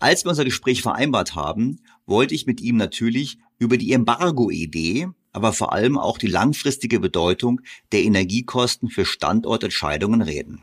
[0.00, 5.52] Als wir unser Gespräch vereinbart haben, wollte ich mit ihm natürlich über die Embargo-Idee aber
[5.52, 7.60] vor allem auch die langfristige Bedeutung
[7.92, 10.62] der Energiekosten für Standortentscheidungen reden.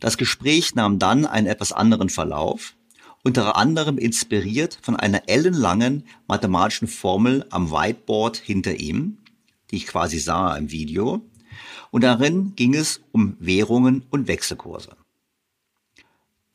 [0.00, 2.74] Das Gespräch nahm dann einen etwas anderen Verlauf,
[3.22, 9.18] unter anderem inspiriert von einer ellenlangen mathematischen Formel am Whiteboard hinter ihm,
[9.70, 11.20] die ich quasi sah im Video,
[11.90, 14.96] und darin ging es um Währungen und Wechselkurse.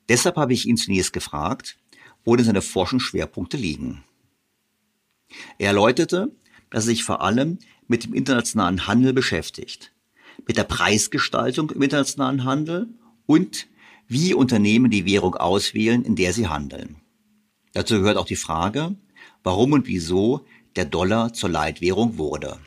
[0.10, 1.78] Deshalb habe ich ihn zunächst gefragt,
[2.24, 4.04] wo denn seine Forschungsschwerpunkte liegen.
[5.60, 6.32] Er erläuterte,
[6.76, 7.58] dass er sich vor allem
[7.88, 9.94] mit dem internationalen Handel beschäftigt,
[10.46, 12.90] mit der Preisgestaltung im internationalen Handel
[13.26, 13.68] und
[14.10, 16.98] wie Unternehmen die Währung auswählen, in der sie handeln.
[17.72, 18.94] Dazu gehört auch die Frage,
[19.42, 22.60] warum und wieso der Dollar zur Leitwährung wurde.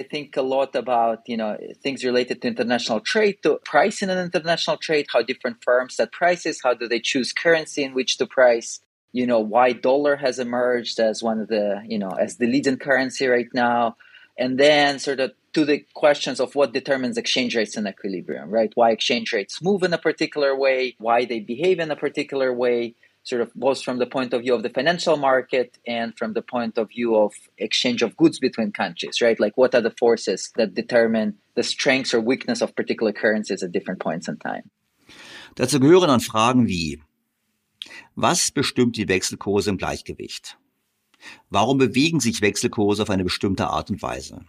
[0.00, 4.18] I think a lot about you know things related to international trade, to pricing an
[4.18, 8.26] international trade, how different firms set prices, how do they choose currency in which to
[8.26, 8.80] price,
[9.12, 12.78] you know why dollar has emerged as one of the you know as the leading
[12.78, 13.96] currency right now.
[14.38, 18.72] And then sort of to the questions of what determines exchange rates in equilibrium right?
[18.74, 22.94] Why exchange rates move in a particular way why they behave in a particular way
[23.24, 26.42] sort of both from the point of view of the financial market and from the
[26.42, 29.38] point of view of exchange of goods between countries right?
[29.38, 33.72] Like what are the forces that determine the strengths or weakness of particular currencies at
[33.72, 34.70] different points in time?
[35.54, 37.02] Dazu gehören dann Fragen wie
[38.14, 40.58] Was bestimmt die Wechselkurse im Gleichgewicht?
[41.50, 44.44] Warum bewegen sich Wechselkurse auf eine bestimmte Art und Weise?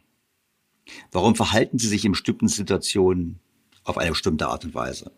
[1.11, 3.39] Warum verhalten sie sich in bestimmten Situationen
[3.83, 5.11] auf eine bestimmte Art und Weise?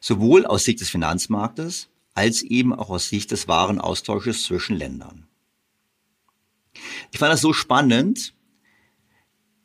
[0.00, 5.26] Sowohl aus Sicht des Finanzmarktes als eben auch aus Sicht des Warenaustausches zwischen Ländern.
[7.12, 8.34] Ich fand das so spannend,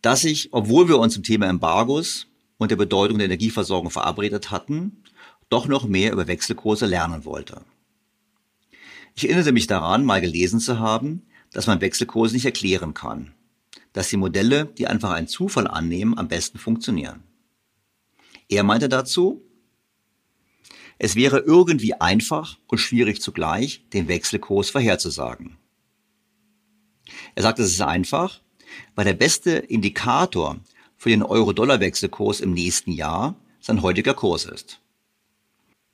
[0.01, 5.03] dass ich, obwohl wir uns zum Thema Embargos und der Bedeutung der Energieversorgung verabredet hatten,
[5.49, 7.61] doch noch mehr über Wechselkurse lernen wollte.
[9.15, 13.33] Ich erinnerte mich daran, mal gelesen zu haben, dass man Wechselkurse nicht erklären kann,
[13.93, 17.23] dass die Modelle, die einfach einen Zufall annehmen, am besten funktionieren.
[18.49, 19.41] Er meinte dazu,
[20.97, 25.57] es wäre irgendwie einfach und schwierig zugleich, den Wechselkurs vorherzusagen.
[27.35, 28.41] Er sagt, es ist einfach,
[28.95, 30.59] weil der beste Indikator
[30.97, 34.79] für den Euro-Dollar-Wechselkurs im nächsten Jahr sein heutiger Kurs ist.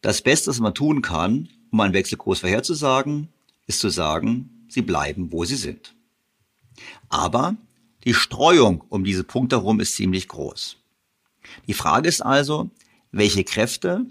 [0.01, 3.29] Das Beste, was man tun kann, um einen Wechselkurs vorherzusagen,
[3.67, 5.95] ist zu sagen, sie bleiben, wo sie sind.
[7.09, 7.55] Aber
[8.03, 10.77] die Streuung um diese Punkte herum ist ziemlich groß.
[11.67, 12.71] Die Frage ist also,
[13.11, 14.05] welche Kräfte,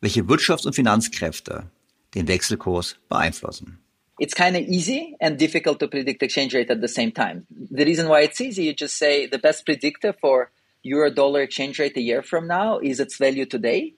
[0.00, 1.70] welche Wirtschafts- und Finanzkräfte
[2.14, 3.78] den Wechselkurs beeinflussen.
[4.18, 7.46] It's kind of easy and difficult to predict exchange rate at the same time.
[7.50, 10.50] The reason why it's easy, you just say the best predictor for
[10.82, 13.94] euro dollar exchange rate a year from now is its value today.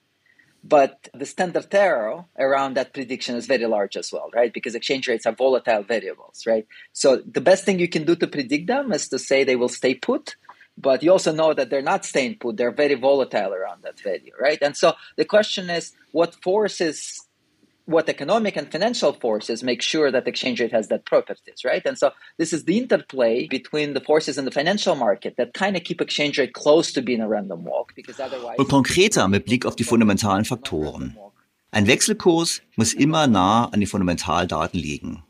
[0.64, 4.52] But the standard error around that prediction is very large as well, right?
[4.52, 6.66] Because exchange rates are volatile variables, right?
[6.92, 9.68] So the best thing you can do to predict them is to say they will
[9.68, 10.36] stay put.
[10.76, 12.56] But you also know that they're not staying put.
[12.56, 14.58] They're very volatile around that value, right?
[14.60, 17.27] And so the question is what forces
[17.88, 21.84] what economic and financial forces make sure that exchange rate has that properties, right?
[21.86, 25.74] And so this is the interplay between the forces in the financial market that kind
[25.74, 29.46] of keep exchange rate close to being a random walk because otherwise Und konkreter mit
[29.46, 31.16] Blick auf die fundamentalen Faktoren.
[31.70, 35.24] Ein Wechselkurs muss immer nah an den Fundamentaldaten liegen.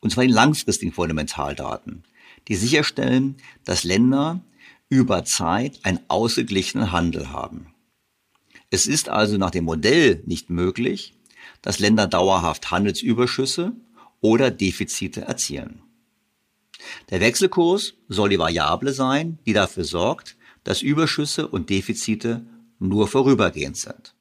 [0.00, 2.04] Und zwar den langfristigen Fundamentaldaten,
[2.46, 4.40] die sicherstellen, dass Länder
[4.88, 7.74] über Zeit einen ausgeglichenen Handel haben.
[8.70, 11.15] Es ist also nach dem Modell nicht möglich,
[11.62, 13.72] dass Länder dauerhaft Handelsüberschüsse
[14.20, 15.82] oder Defizite erzielen.
[17.10, 22.44] Der Wechselkurs soll die Variable sein, die dafür sorgt, dass Überschüsse und Defizite
[22.78, 24.14] nur vorübergehend sind.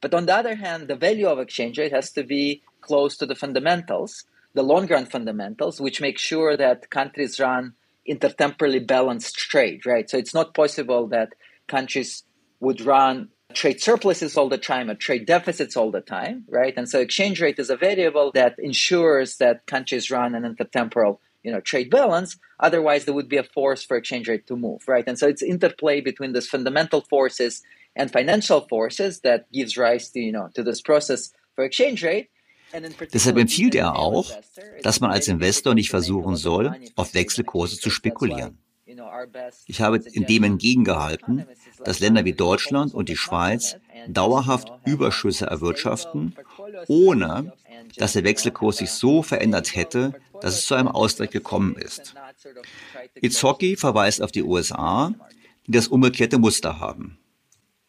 [0.00, 3.26] But on the other hand, the value of exchange rate has to be close to
[3.26, 7.74] the fundamentals, the long run fundamentals, which make sure that countries run
[8.08, 10.08] intertemporally balanced trade, right?
[10.08, 11.34] So it's not possible that
[11.68, 12.24] countries
[12.60, 16.74] would run trade surpluses all the time or trade deficits all the time, right?
[16.76, 21.50] And so exchange rate is a variable that ensures that countries run an intertemporal you
[21.50, 25.04] know trade balance otherwise there would be a force for exchange rate to move right
[25.06, 27.62] and so it's interplay between these fundamental forces
[27.96, 32.28] and financial forces that gives rise to you know to this process for exchange rate
[33.12, 34.30] Deshalb empfiehlt er auch,
[34.82, 38.58] dass man als Investor nicht versuchen soll, auf Wechselkurse zu spekulieren.
[39.66, 41.46] Ich habe dem entgegengehalten,
[41.84, 43.76] dass Länder wie Deutschland und die Schweiz
[44.08, 46.34] dauerhaft Überschüsse erwirtschaften,
[46.88, 47.52] ohne
[47.96, 52.14] dass der Wechselkurs sich so verändert hätte, dass es zu einem Ausgleich gekommen ist.
[53.14, 55.14] Izocki verweist auf die USA,
[55.66, 57.18] die das umgekehrte Muster haben.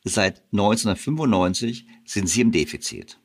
[0.03, 3.19] Seit 1995 sind sie im Defizit.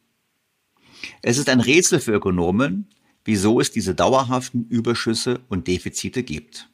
[1.23, 2.89] Es ist ein Rätsel für Ökonomen,
[3.25, 6.69] wieso es diese dauerhaften Überschüsse und Defizite gibt.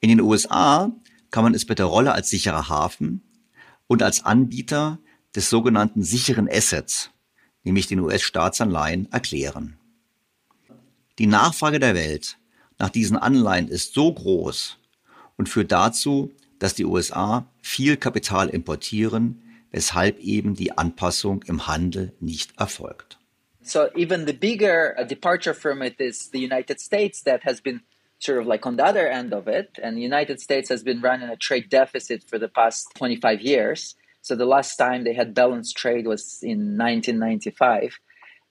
[0.00, 0.90] In den USA
[1.30, 3.22] kann man es mit der Rolle als sicherer Hafen
[3.86, 4.98] und als Anbieter
[5.34, 7.10] des sogenannten sicheren Assets,
[7.62, 9.78] nämlich den US-Staatsanleihen, erklären.
[11.18, 12.38] Die Nachfrage der Welt
[12.78, 14.78] nach diesen Anleihen ist so groß
[15.36, 22.12] und führt dazu, dass die USA viel Kapital importieren, weshalb eben die Anpassung im Handel
[22.20, 23.18] nicht erfolgt.
[23.62, 27.82] So even the bigger departure from it is the United States that has been
[28.20, 29.78] sort of like on the other end of it.
[29.82, 33.96] And the United States has been running a trade deficit for the past 25 years.
[34.22, 37.98] So the last time they had balanced trade was in 1995.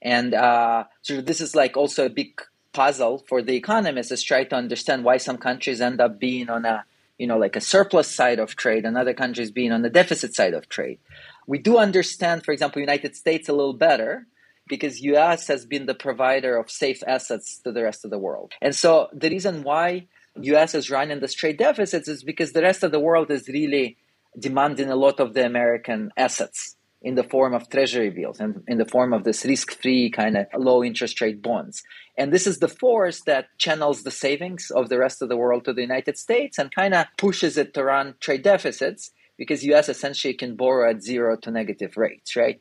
[0.02, 2.42] And uh, so this is like also a big
[2.74, 6.66] puzzle for the economists is try to understand why some countries end up being on
[6.66, 6.86] a
[7.18, 10.36] you know like a surplus side of trade and other countries being on the deficit
[10.36, 11.00] side of trade.
[11.48, 14.28] We do understand, for example, United States a little better
[14.70, 18.54] because US has been the provider of safe assets to the rest of the world.
[18.62, 22.84] And so the reason why US is running this trade deficits is because the rest
[22.84, 23.98] of the world is really
[24.38, 28.78] demanding a lot of the American assets in the form of treasury bills and in
[28.78, 31.82] the form of this risk-free kind of low interest rate bonds.
[32.18, 35.64] And this is the force that channels the savings of the rest of the world
[35.66, 39.88] to the United States and kind of pushes it to run trade deficits because US
[39.88, 42.60] essentially can borrow at zero to negative rates, right?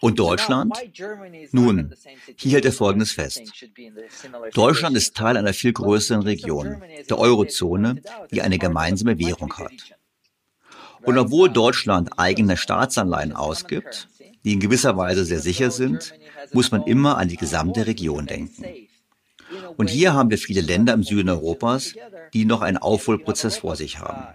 [0.00, 0.76] Und Deutschland?
[1.52, 1.94] Nun,
[2.36, 3.42] hier hält er Folgendes fest.
[4.54, 9.72] Deutschland ist Teil einer viel größeren Region, der Eurozone, die eine gemeinsame Währung hat.
[11.02, 14.08] Und obwohl Deutschland eigene Staatsanleihen ausgibt,
[14.44, 16.14] die in gewisser Weise sehr sicher sind,
[16.52, 18.64] muss man immer an die gesamte Region denken.
[19.76, 21.94] Und hier haben wir viele Länder im Süden Europas,
[22.34, 24.26] die noch einen Aufholprozess vor sich haben.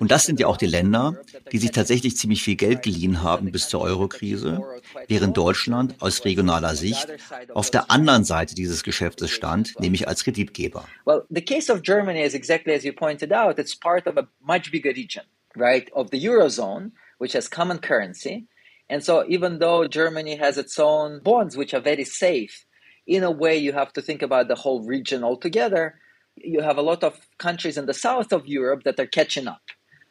[0.00, 1.20] Und das sind ja auch die Länder,
[1.52, 4.60] die sich tatsächlich ziemlich viel Geld geliehen haben bis zur Eurokrise,
[5.08, 7.06] während Deutschland aus regionaler Sicht
[7.54, 10.86] auf der anderen Seite dieses Geschäftes stand, nämlich als Kreditgeber.
[11.04, 14.26] Well, the case of Germany is exactly as you pointed out, it's part of a
[14.40, 15.24] much bigger region,
[15.54, 18.46] right, of the Eurozone, which has common currency.
[18.88, 22.66] And so even though Germany has its own bonds, which are very safe,
[23.06, 25.98] in a way you have to think about the whole region altogether.
[26.36, 29.62] You have a lot of countries in the south of Europe that are catching up.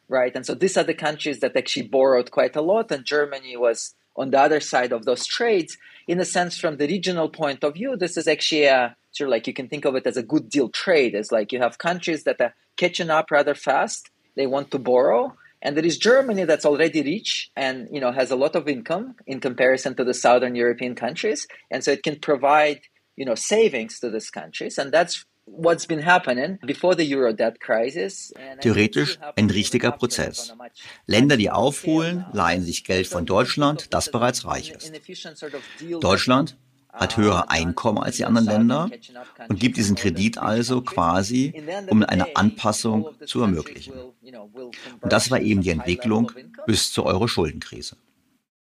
[0.08, 0.34] right?
[0.36, 3.94] And so these are the countries that actually borrowed quite a lot, and Germany was
[4.16, 5.76] on the other side of those trades.
[6.06, 9.32] In a sense, from the regional point of view, this is actually a sort of
[9.32, 11.14] like you can think of it as a good deal trade.
[11.14, 15.34] It's like you have countries that are catching up rather fast, they want to borrow.
[15.62, 19.16] And there is Germany that's already rich and you know has a lot of income
[19.26, 22.80] in comparison to the southern European countries, and so it can provide
[23.16, 25.24] you know savings to these countries, and that's
[28.60, 30.52] Theoretisch ein richtiger Prozess.
[31.06, 34.92] Länder, die aufholen, leihen sich Geld von Deutschland, das bereits reich ist.
[36.00, 36.56] Deutschland
[36.92, 38.90] hat höhere Einkommen als die anderen Länder
[39.48, 43.92] und gibt diesen Kredit also quasi, um eine Anpassung zu ermöglichen.
[43.92, 46.32] Und das war eben die Entwicklung
[46.66, 47.96] bis zur Euro-Schuldenkrise.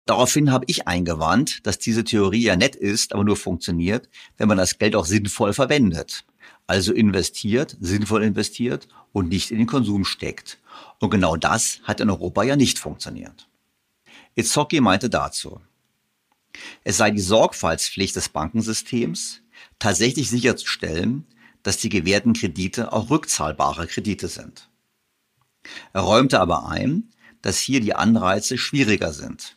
[0.06, 4.58] Daraufhin habe ich eingewandt, dass diese Theorie ja nett ist, aber nur funktioniert, wenn man
[4.58, 6.26] das Geld auch sinnvoll verwendet.
[6.66, 10.58] Also investiert, sinnvoll investiert und nicht in den Konsum steckt.
[10.98, 13.48] Und genau das hat in Europa ja nicht funktioniert.
[14.34, 15.60] Itzhocki meinte dazu,
[16.82, 19.40] es sei die Sorgfaltspflicht des Bankensystems,
[19.78, 21.26] tatsächlich sicherzustellen,
[21.62, 24.68] dass die gewährten Kredite auch rückzahlbare Kredite sind.
[25.92, 27.10] Er räumte aber ein,
[27.42, 29.56] dass hier die Anreize schwieriger sind,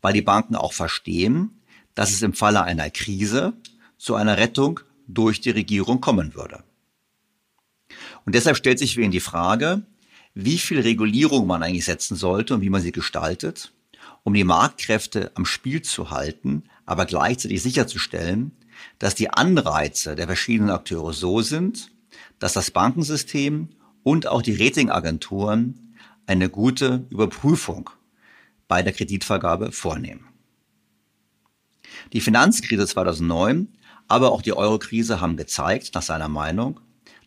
[0.00, 1.62] weil die Banken auch verstehen,
[1.94, 3.54] dass es im Falle einer Krise
[3.98, 6.62] zu einer Rettung durch die Regierung kommen würde.
[8.24, 9.82] Und deshalb stellt sich für ihn die Frage,
[10.34, 13.72] wie viel Regulierung man eigentlich setzen sollte und wie man sie gestaltet,
[14.22, 18.52] um die Marktkräfte am Spiel zu halten, aber gleichzeitig sicherzustellen,
[18.98, 21.90] dass die Anreize der verschiedenen Akteure so sind,
[22.38, 23.68] dass das Bankensystem
[24.02, 25.96] und auch die Ratingagenturen
[26.26, 27.90] eine gute Überprüfung
[28.66, 30.26] bei der Kreditvergabe vornehmen.
[32.12, 33.68] Die Finanzkrise 2009,
[34.08, 36.80] aber auch die Eurokrise haben gezeigt, nach seiner Meinung,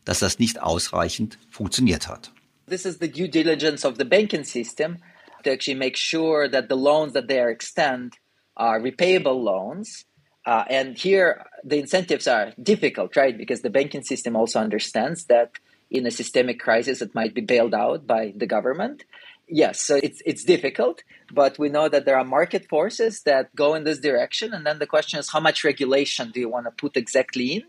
[0.05, 2.31] dass das nicht ausreichend funktioniert hat.
[2.67, 4.97] This is the due diligence of the banking system
[5.43, 8.13] to actually make sure that the loans that they extend
[8.55, 10.05] are repayable loans.
[10.45, 13.37] Uh, and here the incentives are difficult, right?
[13.37, 15.51] Because the banking system also understands that
[15.89, 19.03] in a systemic crisis it might be bailed out by the government.
[19.49, 23.75] Yes, so it's it's difficult, but we know that there are market forces that go
[23.75, 26.71] in this direction, and then the question is how much regulation do you want to
[26.71, 27.63] put exactly in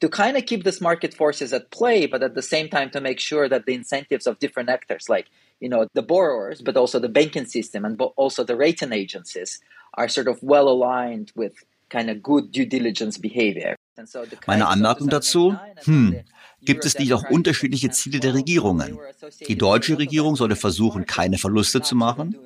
[0.00, 3.00] to kind of keep these market forces at play, but at the same time to
[3.00, 5.26] make sure that the incentives of different actors, like
[5.60, 9.60] you know the borrowers, but also the banking system and also the rating agencies,
[9.94, 13.74] are sort of well aligned with kind of good due diligence behavior.
[13.96, 15.58] And so meine Anmerkung dazu?
[15.84, 16.22] Hm,
[16.62, 18.98] gibt es nicht auch unterschiedliche Ziele der Regierungen?
[19.46, 22.36] Die deutsche Regierung sollte versuchen, keine Verluste zu machen,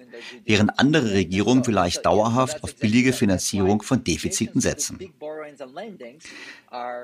[0.45, 4.99] während andere Regierungen vielleicht dauerhaft auf billige Finanzierung von Defiziten setzen.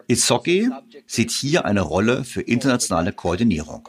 [0.07, 0.71] Itzhocki
[1.07, 3.89] sieht hier eine Rolle für internationale Koordinierung.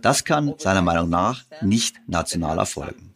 [0.00, 3.12] Das kann seiner Meinung nach nicht national erfolgen.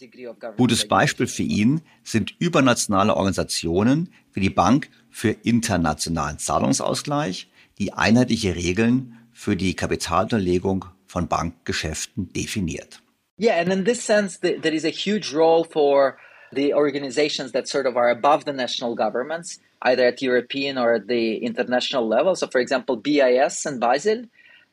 [0.57, 7.49] Gutes Beispiel für ihn sind übernationale Organisationen wie die Bank für internationalen Zahlungsausgleich,
[7.79, 13.01] die einheitliche Regeln für die Kapitalunterlegung von Bankgeschäften definiert.
[13.39, 16.19] Yeah, and in this sense, the, there is a huge role for
[16.53, 21.09] the organizations that sort of are above the national governments, either at European or at
[21.09, 22.35] the international level.
[22.37, 24.25] So, for example, BIS and Basel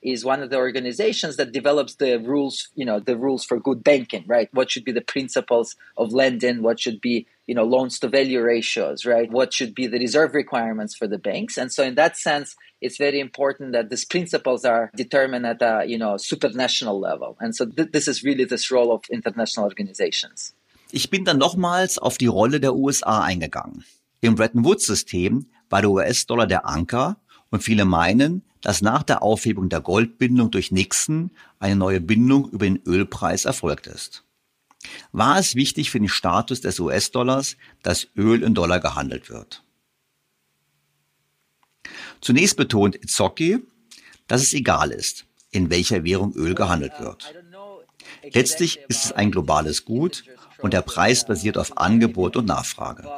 [0.02, 3.84] is one of the organizations that develops the rules, you know, the rules for good
[3.84, 4.50] banking, right?
[4.54, 6.62] What should be the principles of lending?
[6.62, 9.32] What should be, you know, loans to value ratios, right?
[9.32, 11.58] What should be the reserve requirements for the banks?
[11.58, 15.84] And so, in that sense, it's very important that these principles are determined at a,
[15.88, 17.38] you know, supranational level.
[17.40, 20.54] And so, th this is really this role of international organizations.
[20.92, 23.84] Ich bin dann nochmals auf die Rolle der USA eingegangen.
[24.22, 27.18] Im Bretton Woods-System war der US-Dollar der Anker
[27.50, 32.66] und viele meinen, dass nach der Aufhebung der Goldbindung durch Nixon eine neue Bindung über
[32.66, 34.24] den Ölpreis erfolgt ist.
[35.12, 39.64] War es wichtig für den Status des US-Dollars, dass Öl in Dollar gehandelt wird?
[42.22, 43.60] Zunächst betont Itzocki,
[44.28, 47.34] dass es egal ist, in welcher Währung Öl gehandelt wird.
[48.34, 50.24] Letztlich ist es ein globales Gut
[50.60, 53.10] und der Preis basiert auf Angebot und Nachfrage.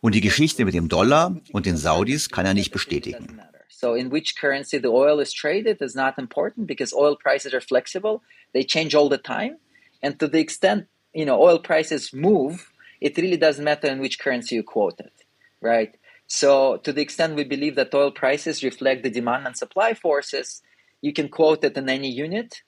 [0.00, 3.40] Und die Geschichte mit dem Dollar und den Saudis kann er nicht bestätigen.
[3.68, 7.60] So, in which currency the oil is traded is not important because oil prices are
[7.60, 8.20] flexible.
[8.52, 9.56] They change all the time.
[10.02, 14.18] And to the extent, you know, oil prices move, it really doesn't matter in which
[14.18, 15.12] currency you quote it,
[15.60, 15.94] right?
[16.26, 20.62] So, to the extent we believe that oil prices reflect the demand and supply forces,
[21.00, 22.62] you can quote it in any unit.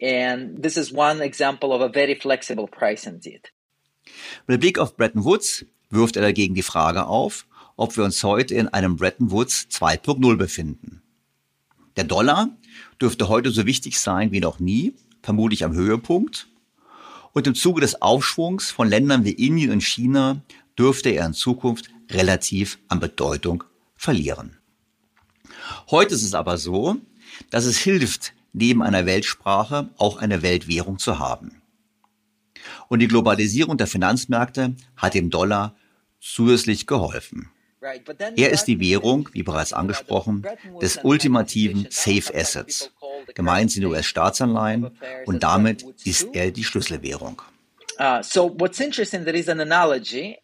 [0.00, 3.50] And this is one example of a very flexible price indeed.
[4.46, 8.54] Mit Blick auf Bretton Woods wirft er dagegen die Frage auf, ob wir uns heute
[8.54, 11.02] in einem Bretton Woods 2.0 befinden.
[11.96, 12.56] Der Dollar
[13.00, 16.48] dürfte heute so wichtig sein wie noch nie, vermutlich am Höhepunkt
[17.32, 20.42] und im Zuge des Aufschwungs von Ländern wie Indien und China
[20.78, 23.64] dürfte er in Zukunft relativ an Bedeutung
[23.96, 24.58] verlieren.
[25.90, 26.96] Heute ist es aber so,
[27.50, 31.62] dass es hilft, neben einer Weltsprache auch eine Weltwährung zu haben.
[32.88, 35.76] Und die Globalisierung der Finanzmärkte hat dem Dollar
[36.20, 37.50] zusätzlich geholfen.
[38.36, 40.44] Er ist die Währung, wie bereits angesprochen,
[40.80, 42.90] des ultimativen Safe Assets.
[43.34, 44.90] Gemeint sind US-Staatsanleihen
[45.26, 47.42] und damit ist er die Schlüsselwährung.
[47.98, 50.38] Uh, so what's interesting, there is an analogy,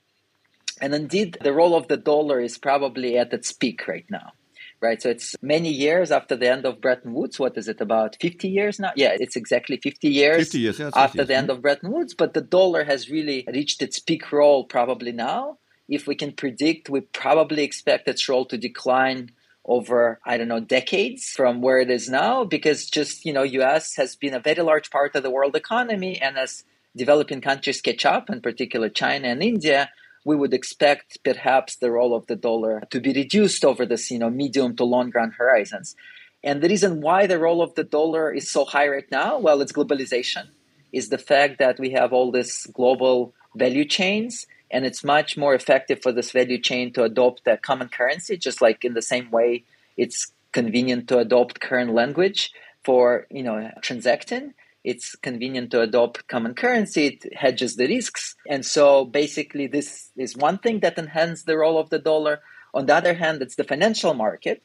[0.80, 4.32] and indeed the role of the dollar is probably at its peak right now.
[4.85, 5.01] right?
[5.01, 7.41] So it's many years after the end of Bretton Woods.
[7.41, 8.93] What is it, about 50 years now?
[8.95, 12.14] Yeah, it's exactly 50 years, 50 years yeah, after 50 the end of Bretton Woods.
[12.14, 15.59] But the dollar has really reached its peak role probably now.
[15.89, 19.32] If we can predict, we probably expect its role to decline
[19.65, 23.97] over I don't know decades from where it is now because just you know US
[23.97, 26.65] has been a very large part of the world economy and as
[26.97, 29.91] developing countries catch up in particular China and India
[30.25, 34.19] we would expect perhaps the role of the dollar to be reduced over this, you
[34.19, 35.95] know, medium to long run horizons.
[36.43, 39.61] And the reason why the role of the dollar is so high right now, well,
[39.61, 40.49] it's globalization,
[40.93, 45.55] is the fact that we have all these global value chains, and it's much more
[45.55, 49.31] effective for this value chain to adopt a common currency, just like in the same
[49.31, 49.64] way
[49.97, 52.53] it's convenient to adopt current language
[52.85, 54.53] for you know transacting
[54.85, 58.37] it's convenient to adopt common currency, it hedges the risks.
[58.47, 62.43] And so basically, this is one thing that enhances the role of the dollar.
[62.75, 64.62] On the other hand, it's the financial market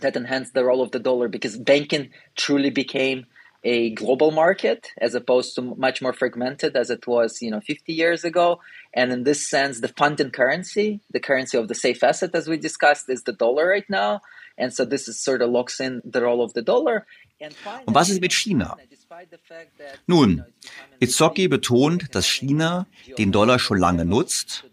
[0.00, 3.26] that enhanced the role of the dollar because banking truly became
[3.62, 7.92] a global market as opposed to much more fragmented as it was you know 50
[7.92, 8.60] years ago
[8.94, 12.56] and in this sense the funding currency the currency of the safe asset as we
[12.56, 14.20] discussed is the dollar right now
[14.56, 17.06] and so this is sort of locks in the role of the dollar
[17.86, 18.76] Und was ist mit China?
[20.06, 20.44] Nun,
[20.98, 22.86] Izzoki betont, dass China
[23.16, 24.64] den Dollar schon lange nutzt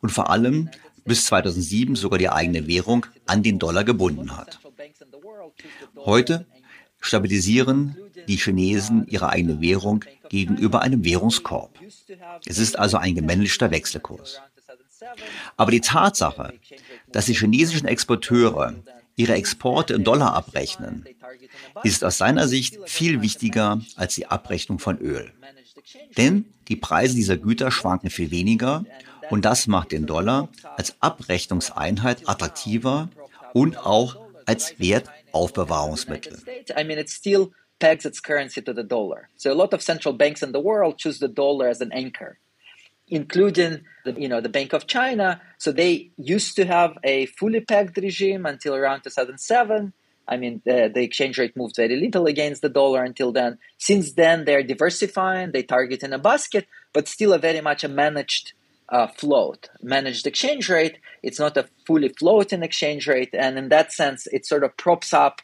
[0.00, 0.70] und vor allem
[1.04, 4.60] bis 2007 sogar die eigene Währung an den Dollar gebunden hat.
[5.96, 6.46] Heute
[7.00, 7.96] stabilisieren
[8.28, 11.78] die Chinesen ihre eigene Währung gegenüber einem Währungskorb.
[12.44, 14.40] Es ist also ein gemanagter Wechselkurs.
[15.56, 16.54] Aber die Tatsache,
[17.12, 18.74] dass die chinesischen Exporteure
[19.16, 21.04] ihre Exporte in Dollar abrechnen,
[21.82, 25.32] ist aus seiner Sicht viel wichtiger als die Abrechnung von Öl.
[26.16, 28.84] Denn die Preise dieser Güter schwanken viel weniger
[29.30, 33.08] und das macht den Dollar als Abrechnungseinheit attraktiver
[33.52, 34.16] und auch
[34.46, 35.15] als Wertaufbewahrungsmittel.
[36.76, 39.28] I mean, it still pegs its currency to the dollar.
[39.36, 42.38] So a lot of central banks in the world choose the dollar as an anchor.
[43.08, 43.72] including
[44.04, 45.40] the, you know the Bank of China.
[45.58, 49.92] So they used to have a fully pegged regime until around 2007.
[50.28, 53.58] I mean, the, the, exchange rate moved very little against the dollar until then.
[53.78, 55.52] Since then, they're diversifying.
[55.52, 58.52] They target in a basket, but still a very much a managed
[58.88, 60.98] uh, float, managed exchange rate.
[61.22, 65.12] It's not a fully floating exchange rate, and in that sense, it sort of props
[65.12, 65.42] up,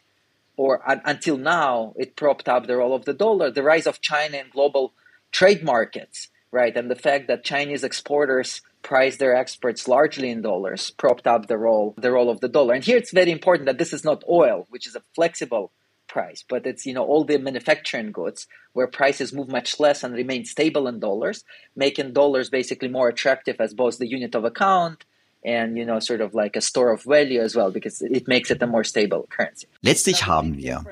[0.57, 3.51] or uh, until now, it propped up the role of the dollar.
[3.51, 4.93] The rise of China in global
[5.31, 6.77] trade markets right?
[6.77, 11.57] And the fact that Chinese exporters price their exports largely in dollars propped up the
[11.57, 12.75] role the role of the dollar.
[12.75, 15.71] And here it's very important that this is not oil, which is a flexible
[16.07, 20.13] price, but it's you know all the manufacturing goods where prices move much less and
[20.13, 21.43] remain stable in dollars,
[21.75, 25.05] making dollars basically more attractive as both the unit of account
[25.43, 28.49] and you know sort of like a store of value as well because it makes
[28.49, 29.67] it a more stable currency.
[29.81, 30.83] Letztlich haben wir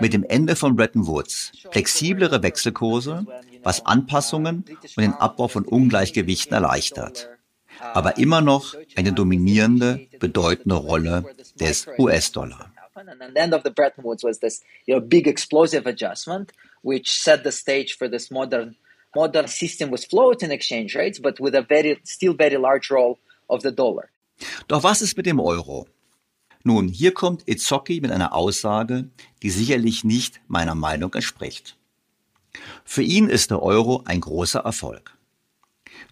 [0.00, 3.26] mit dem Ende von Bretton Woods flexiblere Wechselkurse,
[3.62, 4.64] was Anpassungen
[4.96, 7.28] und den Abbau von Ungleichgewichten erleichtert,
[7.80, 11.24] aber immer noch eine dominierende, bedeutende Rolle
[11.60, 12.67] des US-Dollar.
[13.06, 17.12] And the end of the Bretton Woods was this you know, big explosive adjustment, which
[17.12, 18.76] set the stage for this modern
[19.14, 23.18] modern system with floating exchange rates, but with a very still very large role
[23.48, 24.10] of the dollar.
[24.68, 25.86] Doch was ist mit dem Euro?
[26.64, 29.08] Nun, hier kommt Izzoki mit einer Aussage,
[29.42, 31.76] die sicherlich nicht meiner Meinung entspricht.
[32.84, 35.16] Für ihn ist der Euro ein großer Erfolg.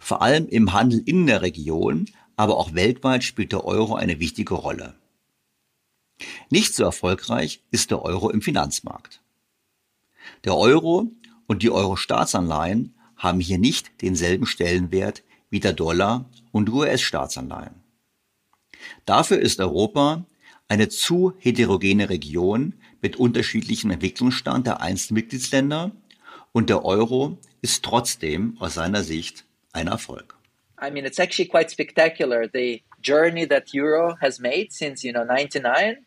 [0.01, 4.55] Vor allem im Handel in der Region, aber auch weltweit spielt der Euro eine wichtige
[4.55, 4.95] Rolle.
[6.51, 9.21] Nicht so erfolgreich ist der Euro im Finanzmarkt.
[10.45, 11.11] Der Euro
[11.47, 17.75] und die Euro-Staatsanleihen haben hier nicht denselben Stellenwert wie der Dollar und US-Staatsanleihen.
[19.05, 20.25] Dafür ist Europa
[20.69, 25.93] eine zu heterogene Region mit unterschiedlichem Entwicklungsstand der einzelnen Mitgliedsländer
[26.53, 30.37] und der Euro ist trotzdem aus seiner Sicht ein Erfolg.
[30.81, 35.25] I mean, it's actually quite spectacular the journey that euro has made since you know
[35.25, 35.99] 99.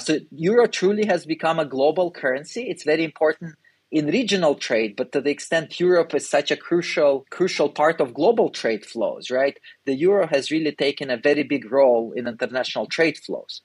[0.00, 2.68] So euro truly has become a global currency.
[2.68, 3.54] It's very important
[3.90, 8.14] in regional trade, but to the extent Europe is such a crucial, crucial part of
[8.14, 9.56] global trade flows, right?
[9.84, 13.62] The euro has really taken a very big role in international trade flows.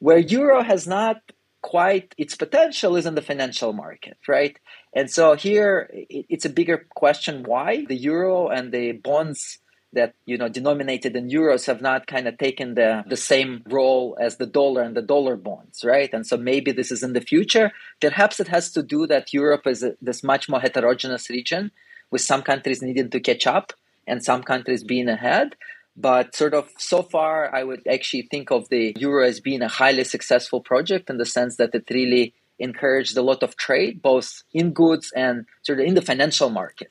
[0.00, 1.16] Where euro has not
[1.62, 4.58] quite its potential is in the financial market, right?
[4.94, 9.58] And so here it's a bigger question why the euro and the bonds
[9.94, 14.16] that you know denominated in euros have not kind of taken the the same role
[14.20, 16.10] as the dollar and the dollar bonds right?
[16.12, 17.72] And so maybe this is in the future.
[18.00, 21.70] Perhaps it has to do that europe is a, this much more heterogeneous region
[22.10, 23.72] with some countries needing to catch up
[24.06, 25.56] and some countries being ahead.
[25.96, 29.68] But sort of so far i would actually think of the euro as being a
[29.68, 34.42] highly successful project in the sense that it really encouraged a lot of trade both
[34.52, 36.90] in goods and sort of in the financial market.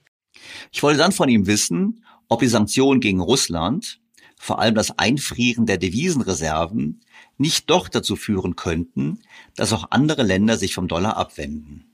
[0.72, 3.99] Ich wollte dann von ihm wissen, ob die Sanktionen gegen Russland,
[4.38, 7.01] vor allem das Einfrieren der Devisenreserven,
[7.38, 9.19] nicht doch dazu führen könnten,
[9.55, 11.86] dass auch andere Länder sich vom Dollar abwenden.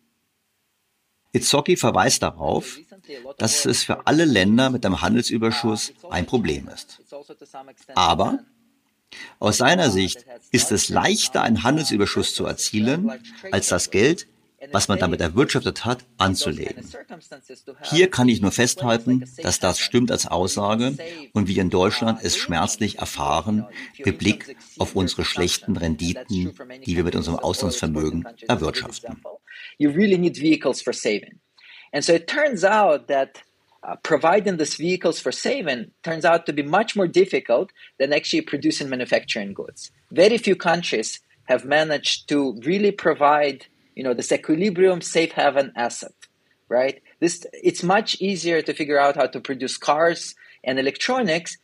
[1.33, 2.79] Izzoki verweist darauf,
[3.37, 7.01] dass es für alle Länder mit einem Handelsüberschuss ein Problem ist.
[7.93, 8.39] Aber
[9.39, 13.11] aus seiner Sicht ist es leichter, einen Handelsüberschuss zu erzielen,
[13.51, 14.27] als das Geld
[14.71, 16.85] was man damit erwirtschaftet hat, anzulegen.
[17.83, 20.95] Hier kann ich nur festhalten, dass das stimmt als Aussage
[21.33, 23.65] und wir in Deutschland es schmerzlich erfahren
[24.03, 26.53] mit Blick auf unsere schlechten Renditen,
[26.85, 29.21] die wir mit unserem Auslandsvermögen erwirtschaften.
[29.77, 31.39] You really need vehicles for saving.
[31.91, 33.41] And so it turns out that
[33.83, 38.41] uh, providing these vehicles for saving turns out to be much more difficult than actually
[38.41, 39.91] producing manufacturing goods.
[40.11, 43.65] Very few countries have managed to really provide
[43.99, 46.19] you know this equilibrium safe haven asset
[46.69, 47.01] right?
[47.19, 51.57] This it's much easier to figure out how to produce cars and electronics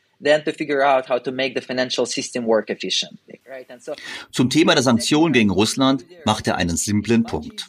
[4.32, 7.68] Zum Thema der Sanktionen gegen Russland macht er einen simplen Punkt.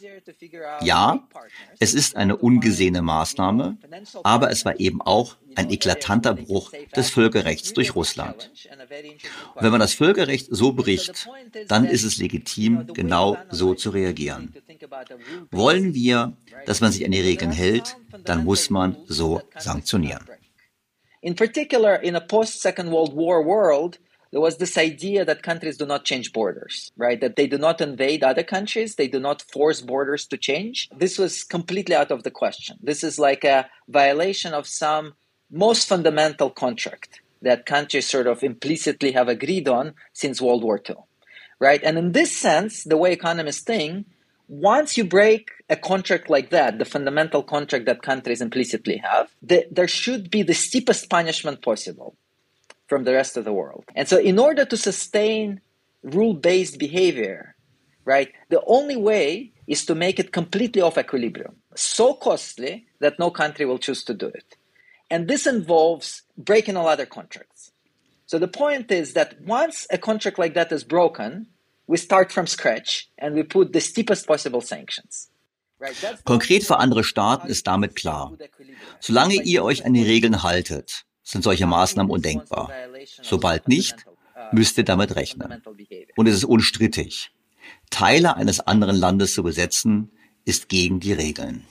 [0.81, 1.27] Ja,
[1.79, 3.77] es ist eine ungesehene Maßnahme,
[4.23, 8.51] aber es war eben auch ein eklatanter Bruch des Völkerrechts durch Russland.
[9.55, 11.27] Und wenn man das Völkerrecht so bricht,
[11.67, 14.53] dann ist es legitim, genau so zu reagieren.
[15.51, 16.33] Wollen wir,
[16.65, 20.23] dass man sich an die Regeln hält, dann muss man so sanktionieren.
[21.27, 23.97] In particular, in a post Second World War world,
[24.31, 27.19] there was this idea that countries do not change borders, right?
[27.19, 30.87] That they do not invade other countries, they do not force borders to change.
[30.97, 32.77] This was completely out of the question.
[32.81, 35.15] This is like a violation of some
[35.51, 40.95] most fundamental contract that countries sort of implicitly have agreed on since World War II,
[41.59, 41.83] right?
[41.83, 44.07] And in this sense, the way economists think,
[44.47, 49.65] once you break a contract like that, the fundamental contract that countries implicitly have, the,
[49.69, 52.15] there should be the steepest punishment possible
[52.87, 53.83] from the rest of the world.
[53.95, 55.59] And so, in order to sustain
[56.01, 57.55] rule based behavior,
[58.05, 63.29] right, the only way is to make it completely off equilibrium, so costly that no
[63.29, 64.55] country will choose to do it.
[65.09, 67.71] And this involves breaking all other contracts.
[68.25, 71.47] So, the point is that once a contract like that is broken,
[71.87, 75.29] we start from scratch and we put the steepest possible sanctions.
[76.25, 78.35] Konkret für andere Staaten ist damit klar.
[78.99, 82.71] Solange ihr euch an die Regeln haltet, sind solche Maßnahmen undenkbar.
[83.21, 83.95] Sobald nicht,
[84.51, 85.61] müsst ihr damit rechnen.
[86.15, 87.31] Und es ist unstrittig.
[87.89, 90.11] Teile eines anderen Landes zu besetzen,
[90.45, 91.65] ist gegen die Regeln.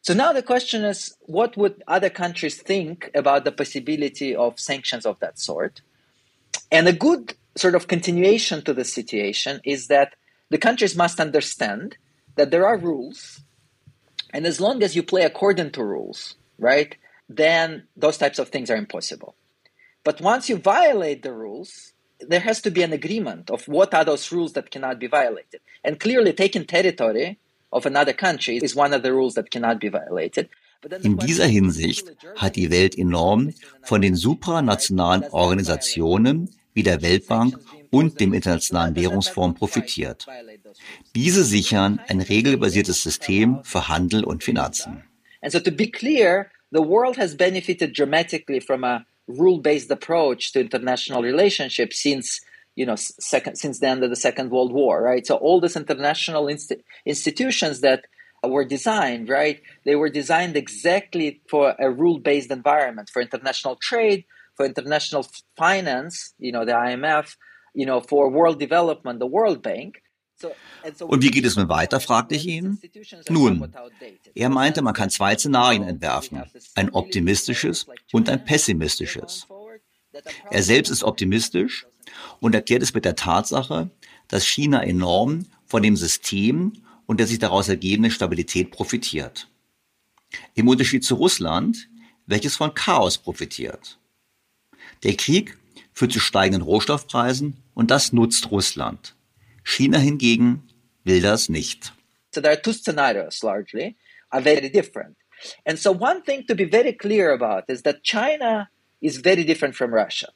[0.00, 5.06] So now the question is, what would other countries think about the possibility of sanctions
[5.06, 5.82] of that sort?
[6.70, 10.14] And a good sort of continuation to the situation is that
[10.50, 11.96] the countries must understand
[12.36, 13.40] that there are rules,
[14.32, 16.96] and as long as you play according to rules, right,
[17.28, 19.34] then those types of things are impossible.
[20.02, 24.04] But once you violate the rules, there has to be an agreement of what are
[24.04, 25.60] those rules that cannot be violated.
[25.82, 27.38] And clearly, taking territory
[27.72, 30.48] of another country is one of the rules that cannot be violated.
[31.02, 37.58] In dieser Hinsicht hat die Welt enorm von den supranationalen Organisationen wie der Weltbank
[37.90, 40.26] und dem Internationalen Währungsfonds profitiert.
[41.14, 45.04] Diese sichern ein regelbasiertes System für Handel und Finanzen.
[45.40, 50.60] And so to be clear, the world has benefited dramatically from a rule-based approach to
[50.60, 52.40] international relationships since
[52.74, 55.76] you know second since the end of the second world war right so all these
[55.76, 56.72] international inst-
[57.06, 58.04] institutions that
[58.42, 64.24] were designed right they were designed exactly for a rule-based environment for international trade
[64.56, 65.26] for international
[65.56, 67.36] finance, you know, the IMF,
[67.74, 70.00] you know, for world development, the World Bank.
[71.00, 72.78] Und wie geht es nun weiter, fragte ich ihn.
[73.28, 73.72] Nun,
[74.34, 76.42] er meinte, man kann zwei Szenarien entwerfen,
[76.74, 79.46] ein optimistisches und ein pessimistisches.
[80.50, 81.86] Er selbst ist optimistisch
[82.40, 83.90] und erklärt es mit der Tatsache,
[84.28, 86.72] dass China enorm von dem System
[87.06, 89.48] und der sich daraus ergebende Stabilität profitiert.
[90.54, 91.88] Im Unterschied zu Russland,
[92.26, 93.98] welches von Chaos profitiert.
[95.02, 95.56] Der Krieg
[95.92, 99.14] führt zu steigenden Rohstoffpreisen und das nutzt Russland.
[99.64, 100.62] China hingegen
[101.04, 101.92] will das nicht.
[102.34, 103.96] So there are two scenarios largely,
[104.30, 105.16] are very different.
[105.64, 108.68] And so one thing to be very clear about is that China
[109.00, 110.28] is very different from Russia.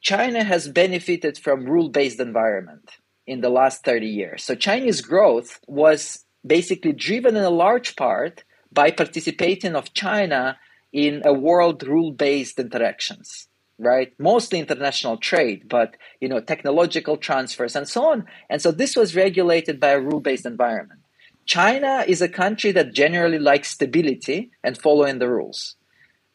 [0.00, 4.44] China has benefited from rule-based environment in the last 30 years.
[4.44, 10.58] So Chinese growth was basically driven in a large part by participating of China
[10.92, 13.48] in a world rule-based interactions
[13.78, 14.12] right?
[14.18, 18.26] Mostly international trade but you know technological transfers and so on.
[18.48, 21.00] And so this was regulated by a rule-based environment.
[21.46, 25.76] China is a country that generally likes stability and following the rules.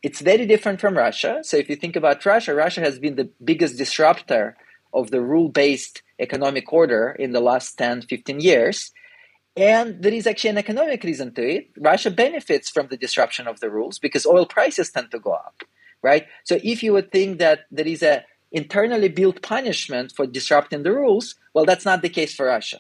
[0.04, 1.40] It's very different from russia.
[1.42, 4.56] So if you think about russia russia has been the biggest disruptor
[4.94, 8.92] of the rule-based economic order in the last 10 15 years.
[9.56, 11.72] And there is actually an economic reason to it.
[11.78, 15.64] Russia benefits from the disruption of the rules because oil prices tend to go up
[16.02, 16.26] right?
[16.44, 20.92] So if you would think that there is a internally built punishment for disrupting the
[20.92, 22.80] rules, well, that's not the case for Russia,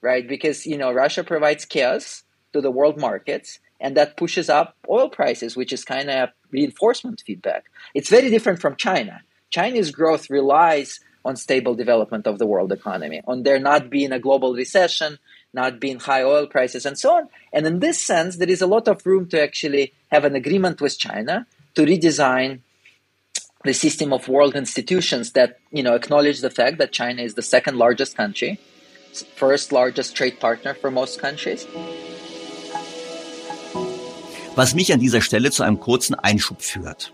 [0.00, 0.26] right?
[0.26, 5.08] Because you know Russia provides chaos to the world markets, and that pushes up oil
[5.08, 7.64] prices, which is kind of reinforcement feedback.
[7.94, 9.22] It's very different from China.
[9.50, 14.18] Chinese growth relies on stable development of the world economy, on there not being a
[14.18, 15.18] global recession,
[15.52, 17.28] not being high oil prices, and so on.
[17.52, 20.80] And in this sense, there is a lot of room to actually have an agreement
[20.80, 22.60] with China to redesign
[23.64, 27.42] the system of world institutions that you know acknowledge the fact that China is the
[27.42, 28.58] second largest country,
[29.36, 31.66] first largest trade partner for most countries.
[34.54, 37.12] Was mich an dieser Stelle zu einem kurzen Einschub führt.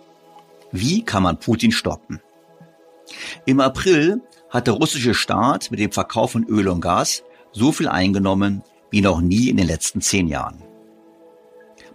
[0.72, 2.20] Wie kann man Putin stoppen?
[3.44, 7.88] Im April hat der russische Staat mit dem Verkauf von Öl und Gas so viel
[7.88, 10.62] eingenommen wie noch nie in den letzten zehn Jahren.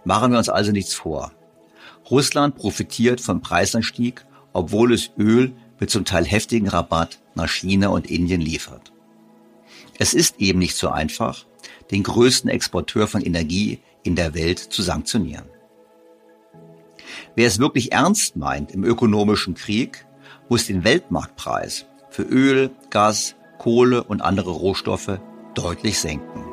[0.04, 1.32] Machen wir uns also nichts vor.
[2.10, 8.10] Russland profitiert vom Preisanstieg, obwohl es Öl mit zum Teil heftigen Rabatt nach China und
[8.10, 8.92] Indien liefert.
[9.98, 11.46] Es ist eben nicht so einfach,
[11.90, 15.46] den größten Exporteur von Energie in der Welt zu sanktionieren.
[17.36, 20.06] Wer es wirklich ernst meint im ökonomischen Krieg,
[20.48, 25.20] muss den Weltmarktpreis für Öl, Gas, Kohle und andere Rohstoffe
[25.54, 26.44] deutlich senken.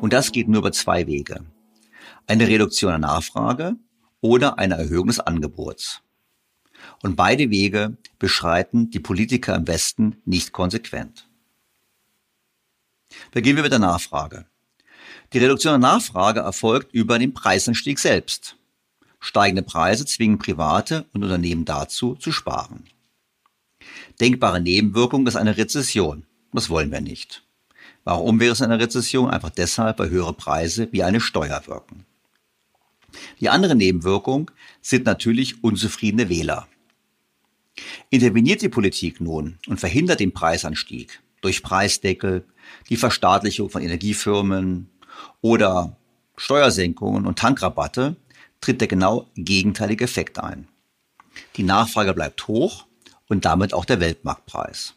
[0.00, 1.40] Und das geht nur über zwei Wege
[2.26, 3.76] eine Reduktion der Nachfrage
[4.20, 6.02] oder eine Erhöhung des Angebots.
[7.02, 11.28] Und beide Wege beschreiten die Politiker im Westen nicht konsequent.
[13.32, 14.46] Beginnen wir mit der Nachfrage.
[15.32, 18.56] Die Reduktion der Nachfrage erfolgt über den Preisanstieg selbst.
[19.20, 22.84] Steigende Preise zwingen Private und Unternehmen dazu, zu sparen.
[24.20, 26.24] Denkbare Nebenwirkung ist eine Rezession.
[26.52, 27.42] Das wollen wir nicht.
[28.04, 29.30] Warum wäre es eine Rezession?
[29.30, 32.06] Einfach deshalb, weil höhere Preise wie eine Steuer wirken.
[33.40, 34.50] Die andere Nebenwirkung
[34.80, 36.68] sind natürlich unzufriedene Wähler.
[38.10, 42.44] Interveniert die Politik nun und verhindert den Preisanstieg durch Preisdeckel,
[42.88, 44.88] die Verstaatlichung von Energiefirmen
[45.40, 45.96] oder
[46.36, 48.16] Steuersenkungen und Tankrabatte,
[48.60, 50.68] tritt der genau gegenteilige Effekt ein.
[51.56, 52.86] Die Nachfrage bleibt hoch
[53.28, 54.94] und damit auch der Weltmarktpreis.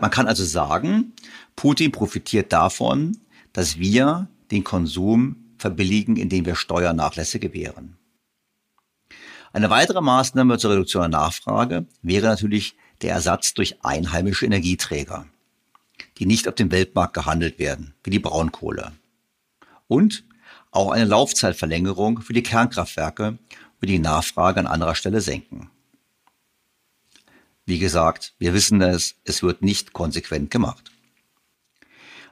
[0.00, 1.12] Man kann also sagen,
[1.54, 3.18] Putin profitiert davon,
[3.52, 7.96] dass wir den Konsum verbilligen, indem wir Steuernachlässe gewähren.
[9.52, 15.26] Eine weitere Maßnahme zur Reduktion der Nachfrage wäre natürlich der Ersatz durch einheimische Energieträger,
[16.18, 18.92] die nicht auf dem Weltmarkt gehandelt werden, wie die Braunkohle.
[19.88, 20.24] Und
[20.70, 23.38] auch eine Laufzeitverlängerung für die Kernkraftwerke
[23.80, 25.70] würde die Nachfrage an anderer Stelle senken.
[27.64, 30.90] Wie gesagt, wir wissen es, es wird nicht konsequent gemacht.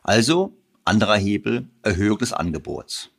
[0.02, 3.10] Also anderer Hebel, Erhöhung des Angebots.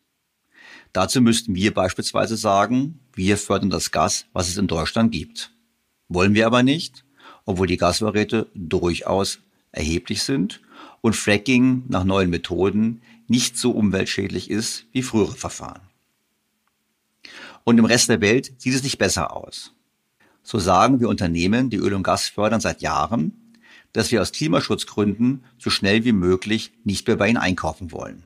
[0.96, 5.52] Dazu müssten wir beispielsweise sagen, wir fördern das Gas, was es in Deutschland gibt.
[6.08, 7.04] Wollen wir aber nicht,
[7.43, 9.39] obwohl die Gasvorräte durchaus
[9.74, 10.62] erheblich sind
[11.02, 15.82] und Fracking nach neuen Methoden nicht so umweltschädlich ist wie frühere Verfahren.
[17.66, 19.74] Und im Rest der Welt sieht es nicht besser aus.
[20.43, 23.34] So sagen wir Unternehmen, die Öl und Gas fördern, seit Jahren,
[23.91, 28.24] dass wir aus Klimaschutzgründen so schnell wie möglich nicht mehr bei ihnen einkaufen wollen.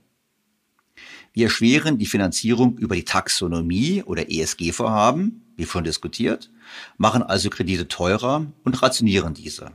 [1.40, 6.52] Wir erschweren die Finanzierung über die Taxonomie oder ESG-Vorhaben, wie schon diskutiert,
[6.98, 9.72] machen also Kredite teurer und rationieren diese.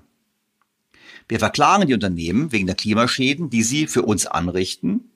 [1.26, 5.08] Wir verklagen die Unternehmen wegen der Klimaschäden, die sie für uns anrichten,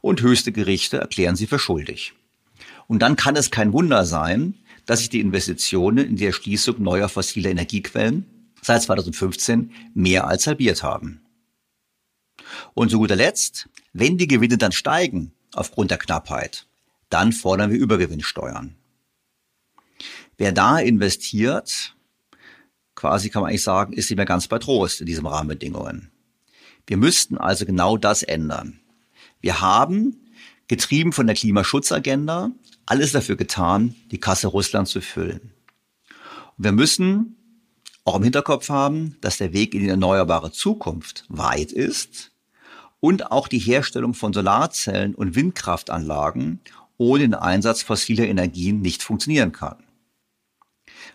[0.00, 2.12] und höchste Gerichte erklären sie für schuldig.
[2.86, 4.54] Und dann kann es kein Wunder sein,
[4.86, 8.24] dass sich die Investitionen in die Erschließung neuer fossiler Energiequellen
[8.62, 11.22] seit 2015 mehr als halbiert haben.
[12.74, 16.66] Und zu guter Letzt, wenn die Gewinne dann steigen aufgrund der Knappheit,
[17.10, 18.76] dann fordern wir Übergewinnsteuern.
[20.36, 21.96] Wer da investiert,
[22.94, 26.10] quasi kann man eigentlich sagen, ist nicht mehr ganz bei Trost in diesen Rahmenbedingungen.
[26.86, 28.80] Wir müssten also genau das ändern.
[29.40, 30.30] Wir haben,
[30.68, 32.50] getrieben von der Klimaschutzagenda,
[32.86, 35.52] alles dafür getan, die Kasse Russlands zu füllen.
[36.56, 37.36] Und wir müssen
[38.04, 42.32] auch im Hinterkopf haben, dass der Weg in die erneuerbare Zukunft weit ist
[43.00, 46.60] und auch die Herstellung von Solarzellen und Windkraftanlagen
[46.96, 49.76] ohne den Einsatz fossiler Energien nicht funktionieren kann.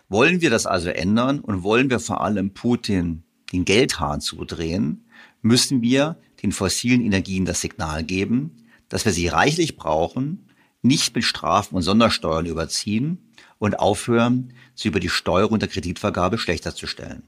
[0.08, 3.22] Wollen wir das also ändern und wollen wir vor allem Putin
[3.52, 5.06] den Geldhahn zudrehen,
[5.42, 10.48] müssen wir den fossilen Energien das Signal geben, dass wir sie reichlich brauchen,
[10.82, 16.74] nicht mit Strafen und Sondersteuern überziehen und aufhören, sie über die Steuerung der Kreditvergabe schlechter
[16.74, 17.22] zu stellen.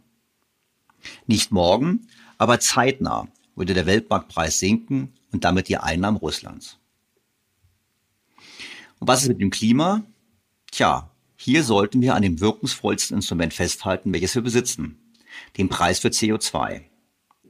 [1.27, 6.79] Nicht morgen, aber zeitnah würde der Weltmarktpreis sinken und damit die Einnahmen Russlands.
[9.01, 10.05] Und was ist mit dem Klima?
[10.71, 14.99] Tja, hier sollten wir an dem wirkungsvollsten Instrument festhalten, welches wir besitzen,
[15.57, 16.83] dem Preis für CO2.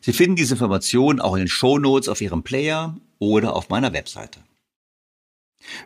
[0.00, 3.92] Sie finden diese Informationen auch in den Show Notes auf Ihrem Player oder auf meiner
[3.92, 4.40] Webseite.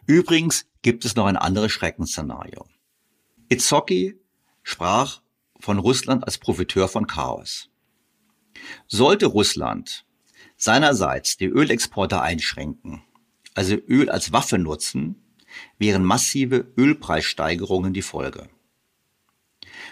[0.06, 2.66] Übrigens gibt es noch ein anderes Schreckensszenario.
[3.48, 4.18] Itzoki
[4.64, 5.20] sprach
[5.60, 7.68] von Russland als Profiteur von Chaos.
[8.88, 10.04] Sollte Russland
[10.56, 13.02] seinerseits die Ölexporte einschränken,
[13.54, 15.27] also Öl als Waffe nutzen,
[15.78, 18.48] wären massive Ölpreissteigerungen die Folge.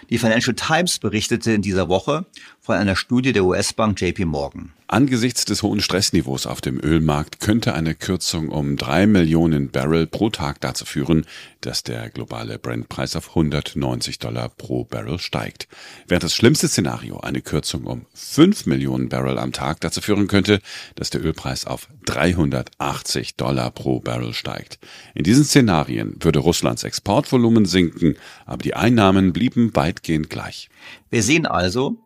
[0.09, 2.25] Die Financial Times berichtete in dieser Woche
[2.59, 4.73] von einer Studie der US-Bank JP Morgan.
[4.89, 10.29] Angesichts des hohen Stressniveaus auf dem Ölmarkt könnte eine Kürzung um drei Millionen Barrel pro
[10.29, 11.25] Tag dazu führen,
[11.59, 15.67] dass der globale Brent-Preis auf 190 Dollar pro Barrel steigt.
[16.07, 20.61] Während das schlimmste Szenario eine Kürzung um fünf Millionen Barrel am Tag dazu führen könnte,
[20.95, 24.79] dass der Ölpreis auf 380 Dollar pro Barrel steigt.
[25.13, 28.15] In diesen Szenarien würde Russlands Exportvolumen sinken,
[28.45, 30.69] aber die Einnahmen blieben weitgehend gleich.
[31.09, 31.97] Wir sehen also,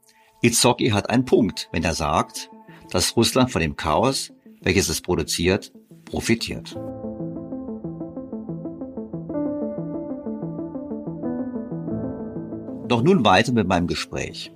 [0.42, 2.50] Itzhaki hat einen Punkt, wenn er sagt,
[2.92, 4.32] dass Russland von dem Chaos,
[4.62, 5.72] welches es produziert,
[6.06, 6.76] profitiert.
[12.88, 14.52] Doch nun weiter mit meinem Gespräch.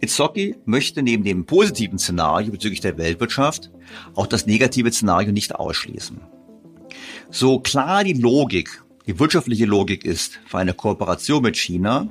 [0.00, 3.70] Itzhaki möchte neben dem positiven Szenario bezüglich der Weltwirtschaft
[4.14, 6.20] auch das negative Szenario nicht ausschließen.
[7.30, 12.08] So klar die Logik, die wirtschaftliche Logik ist für eine Kooperation mit China,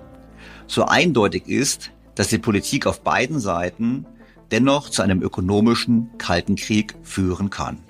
[0.68, 4.06] so eindeutig ist, dass die Politik auf beiden Seiten
[4.52, 7.84] dennoch zu einem ökonomischen Kalten Krieg führen kann.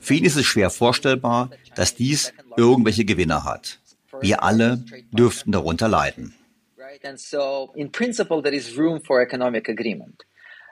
[0.00, 3.80] Für ihn ist es schwer vorstellbar, dass dies irgendwelche Gewinner hat.
[4.20, 6.34] Wir alle dürften darunter leiden.
[7.02, 10.24] And so, in principle, there is room for economic agreement.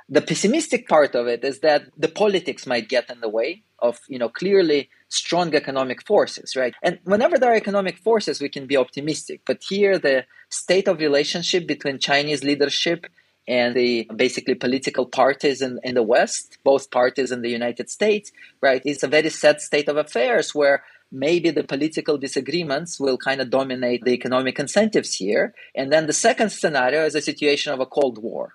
[0.09, 4.01] The pessimistic part of it is that the politics might get in the way of,
[4.09, 6.75] you know, clearly strong economic forces, right?
[6.83, 9.43] And whenever there are economic forces, we can be optimistic.
[9.47, 13.07] But here, the state of relationship between Chinese leadership
[13.47, 18.33] and the basically political parties in, in the West, both parties in the United States,
[18.61, 20.83] right, is a very sad state of affairs where
[21.13, 25.55] maybe the political disagreements will kind of dominate the economic incentives here.
[25.75, 28.55] And then the second scenario is a situation of a Cold War.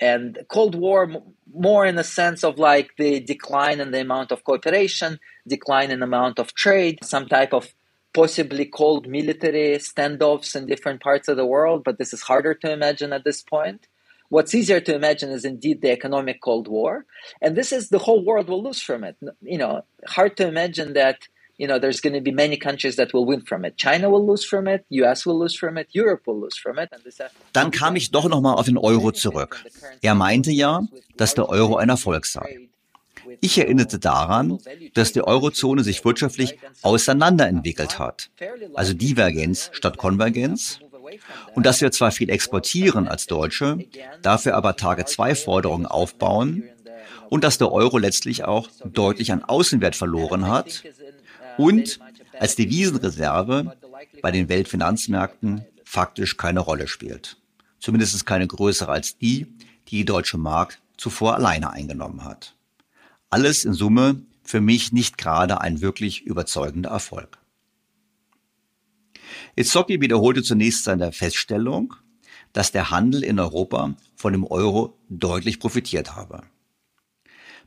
[0.00, 1.22] And Cold War,
[1.54, 6.00] more in the sense of like the decline in the amount of cooperation, decline in
[6.00, 7.74] the amount of trade, some type of
[8.12, 12.72] possibly cold military standoffs in different parts of the world, but this is harder to
[12.72, 13.86] imagine at this point.
[14.32, 17.04] What's easier to imagine is indeed the economic Cold War,
[17.42, 19.16] and this is the whole world will lose from it.
[19.42, 21.28] You know, hard to imagine that
[21.58, 23.76] you know there's going to be many countries that will win from it.
[23.76, 26.88] China will lose from it, US will lose from it, Europe will lose from it.
[27.52, 29.62] Dann kam ich doch noch mal auf den Euro zurück.
[30.00, 30.80] Er meinte ja,
[31.18, 32.70] dass der Euro ein Erfolg sei.
[33.42, 34.58] Ich erinnerte daran,
[34.94, 38.30] dass die Eurozone sich wirtschaftlich auseinanderentwickelt hat,
[38.74, 40.80] also Divergenz statt Konvergenz,
[41.54, 43.78] und dass wir zwar viel exportieren als Deutsche,
[44.22, 46.64] dafür aber Tage-2-Forderungen aufbauen
[47.28, 50.84] und dass der Euro letztlich auch deutlich an Außenwert verloren hat
[51.58, 51.98] und
[52.38, 53.76] als Devisenreserve
[54.20, 57.36] bei den Weltfinanzmärkten faktisch keine Rolle spielt.
[57.80, 59.46] Zumindest keine größere als die,
[59.88, 62.54] die die deutsche Mark zuvor alleine eingenommen hat.
[63.30, 67.38] Alles in Summe für mich nicht gerade ein wirklich überzeugender Erfolg.
[69.56, 71.94] Itzhocki wiederholte zunächst seine Feststellung,
[72.52, 76.42] dass der Handel in Europa von dem Euro deutlich profitiert habe.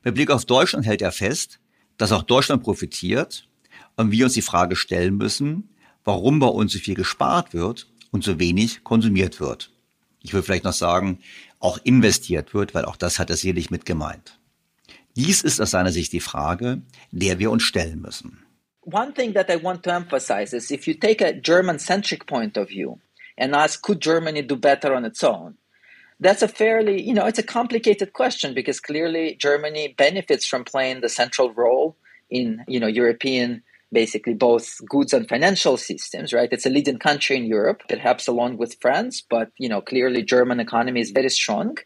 [0.03, 1.59] Mit Blick auf Deutschland hält er fest,
[1.97, 3.47] dass auch Deutschland profitiert
[3.95, 5.69] und wir uns die Frage stellen müssen,
[6.03, 9.71] warum bei uns so viel gespart wird und so wenig konsumiert wird.
[10.21, 11.19] Ich will vielleicht noch sagen,
[11.59, 14.39] auch investiert wird, weil auch das hat er sicherlich mit gemeint.
[15.15, 18.44] Dies ist aus seiner Sicht die Frage, der wir uns stellen müssen.
[18.85, 22.55] One thing that I want to emphasize is if you take a German centric point
[22.55, 22.99] of view
[23.35, 25.55] and ask could Germany do better on its own?
[26.19, 31.01] That's a fairly, you know, it's a complicated question because clearly Germany benefits from playing
[31.01, 31.97] the central role
[32.29, 36.49] in, you know, European basically both goods and financial systems, right?
[36.51, 40.59] It's a leading country in Europe, perhaps along with France, but you know, clearly German
[40.59, 41.77] economy is very strong.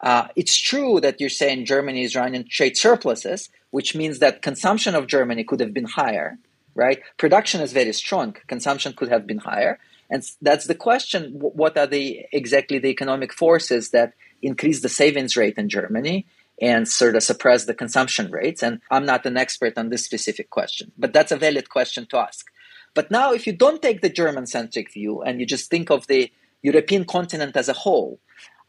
[0.00, 4.94] Uh, it's true that you're saying Germany is running trade surpluses, which means that consumption
[4.94, 6.38] of Germany could have been higher,
[6.74, 7.00] right?
[7.16, 8.36] Production is very strong.
[8.46, 9.78] Consumption could have been higher.
[10.10, 11.32] And that's the question.
[11.38, 16.26] What are the exactly the economic forces that increase the savings rate in Germany?
[16.60, 18.62] and sort of suppress the consumption rates.
[18.62, 22.18] And I'm not an expert on this specific question, but that's a valid question to
[22.18, 22.46] ask.
[22.94, 26.06] But now, if you don't take the German centric view and you just think of
[26.06, 26.30] the
[26.62, 28.20] European continent as a whole,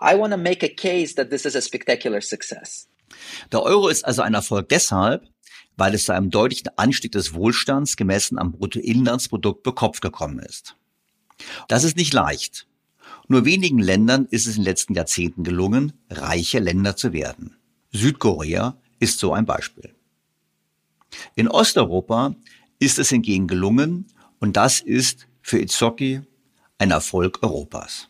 [0.02, 2.88] I want to make a case that this is a spectacular success.
[3.52, 5.24] Der Euro ist also ein Erfolg deshalb,
[5.78, 10.76] weil es zu einem deutlichen Anstieg des Wohlstands gemessen am Bruttoinlandsprodukt pro Kopf gekommen ist.
[11.68, 12.68] Das ist nicht leicht.
[13.28, 17.58] Nur wenigen Ländern ist es in den letzten Jahrzehnten gelungen, reiche Länder zu werden.
[17.92, 19.94] Südkorea ist so ein Beispiel.
[21.36, 22.36] In Osteuropa
[22.80, 24.08] ist es hingegen gelungen
[24.40, 26.22] und das ist für Itzhocki
[26.78, 28.10] ein Erfolg Europas.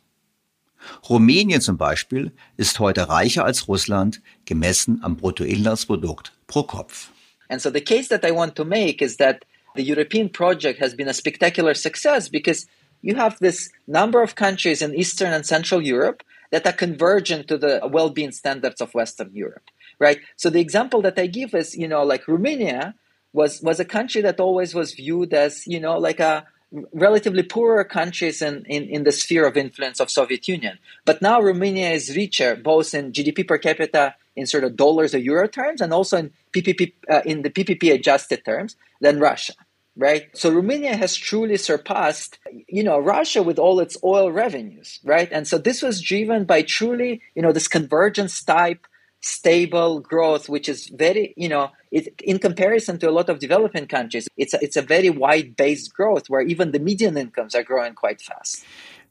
[1.10, 7.10] Rumänien zum Beispiel ist heute reicher als Russland gemessen am Bruttoinlandsprodukt pro Kopf.
[7.50, 10.94] And so the case that I want to make is that the European project has
[10.94, 12.66] been a spectacular success because
[13.02, 17.58] you have this number of countries in Eastern and Central Europe that are convergent to
[17.58, 19.70] the well-being standards of Western Europe
[20.00, 20.20] right?
[20.36, 22.96] So the example that I give is, you know, like Romania
[23.34, 26.46] was was a country that always was viewed as, you know, like a
[26.94, 30.78] relatively poorer countries in, in, in the sphere of influence of Soviet Union.
[31.06, 35.20] But now Romania is richer, both in GDP per capita in sort of dollars or
[35.20, 39.54] euro terms, and also in PPP uh, in the PPP adjusted terms than Russia,
[39.96, 40.24] right?
[40.34, 45.30] So Romania has truly surpassed, you know, Russia with all its oil revenues, right?
[45.32, 48.86] And so this was driven by truly, you know, this convergence type
[49.26, 53.88] stable growth, which is very, you know, it, in comparison to a lot of developing
[53.88, 57.94] countries, it's a, it's a very wide-based growth where even the median incomes are growing
[57.96, 58.64] quite fast.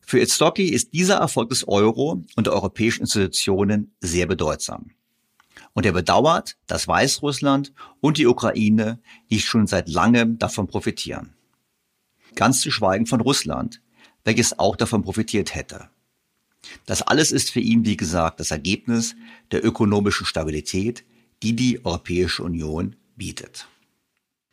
[0.07, 4.91] Für Itzhocki ist dieser Erfolg des Euro und der europäischen Institutionen sehr bedeutsam.
[5.75, 11.35] Und er bedauert, dass Weißrussland und die Ukraine nicht schon seit langem davon profitieren.
[12.37, 13.81] Ganz zu schweigen von Russland,
[14.25, 15.91] welches auch davon profitiert hätte.
[16.87, 19.17] Das alles ist für ihn, wie gesagt, das Ergebnis
[19.51, 21.05] der ökonomischen Stabilität,
[21.43, 23.67] die die Europäische Union bietet.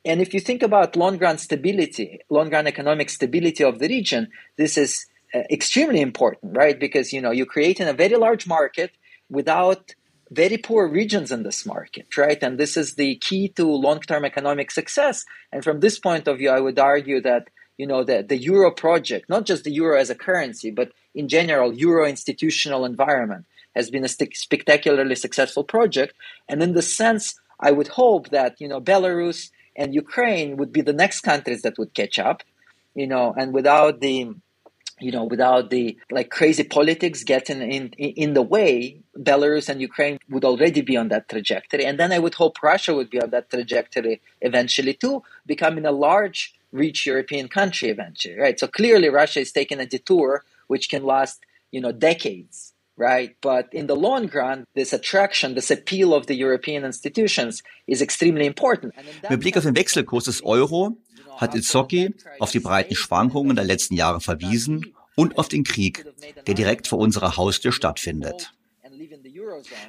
[0.03, 5.07] And if you think about long-run stability, long-run economic stability of the region, this is
[5.34, 6.80] uh, extremely important, right?
[6.80, 8.91] Because you know you're creating a very large market
[9.30, 9.95] without
[10.32, 12.41] very poor regions in this market, right?
[12.41, 15.25] And this is the key to long-term economic success.
[15.51, 18.71] And from this point of view, I would argue that you know the, the euro
[18.71, 23.89] project, not just the euro as a currency, but in general, Euro institutional environment has
[23.89, 26.13] been a st- spectacularly successful project.
[26.47, 30.82] And in the sense, I would hope that, you know, Belarus and Ukraine would be
[30.82, 32.43] the next countries that would catch up,
[32.95, 34.34] you know, and without the,
[34.99, 39.82] you know, without the like crazy politics getting in, in, in the way, Belarus and
[39.82, 41.86] Ukraine would already be on that trajectory.
[41.86, 45.91] And then I would hope Russia would be on that trajectory eventually too, becoming a
[45.91, 48.59] large rich European country eventually, right?
[48.59, 51.41] So clearly Russia is taking a detour which can last,
[51.72, 53.36] you know, decades, right?
[53.41, 58.45] But in the long run, this attraction, this appeal of the European institutions is extremely
[58.45, 58.93] important.
[59.30, 60.97] Mit Blick auf den Wechselkurs des Euro
[61.38, 66.05] hat Itzhocki auf die breiten Schwankungen der letzten Jahre verwiesen und auf den Krieg,
[66.47, 68.53] der direkt vor unserer Haustür stattfindet.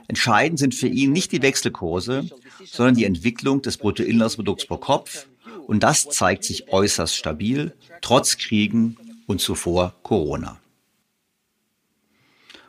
[0.09, 2.29] Entscheidend sind für ihn nicht die Wechselkurse,
[2.65, 5.27] sondern die Entwicklung des Bruttoinlandsprodukts pro Kopf.
[5.67, 8.97] Und das zeigt sich äußerst stabil, trotz Kriegen
[9.27, 10.61] und zuvor Corona.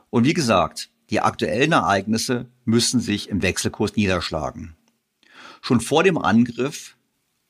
[0.10, 4.76] Und wie gesagt, die aktuellen Ereignisse müssen sich im Wechselkurs niederschlagen.
[5.62, 6.98] Schon vor dem Angriff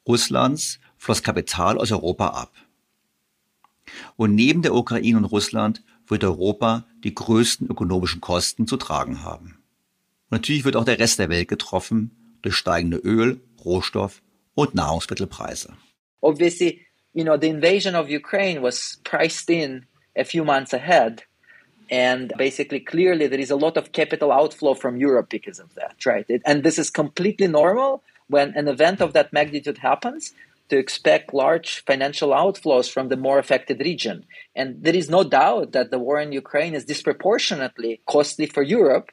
[0.08, 2.54] Russlands floss Kapital aus Europa ab.
[4.16, 9.64] Und neben der Ukraine und Russland wird Europa die größten ökonomischen Kosten zu tragen haben.
[10.30, 14.22] Und natürlich wird auch der Rest der Welt getroffen durch steigende Öl, Rohstoff
[14.56, 15.74] und Nahrungsmittelpreise.
[16.22, 16.82] Obviously,
[17.14, 19.86] you know, the invasion of Ukraine was priced in
[20.18, 21.24] a few months ahead.
[21.91, 26.06] And basically, clearly, there is a lot of capital outflow from Europe because of that,
[26.06, 26.26] right?
[26.30, 30.34] It, and this is completely normal when an event of that magnitude happens
[30.70, 34.26] to expect large financial outflows from the more affected region.
[34.55, 39.09] And there is no doubt that the war in Ukraine is disproportionately costly for Europe.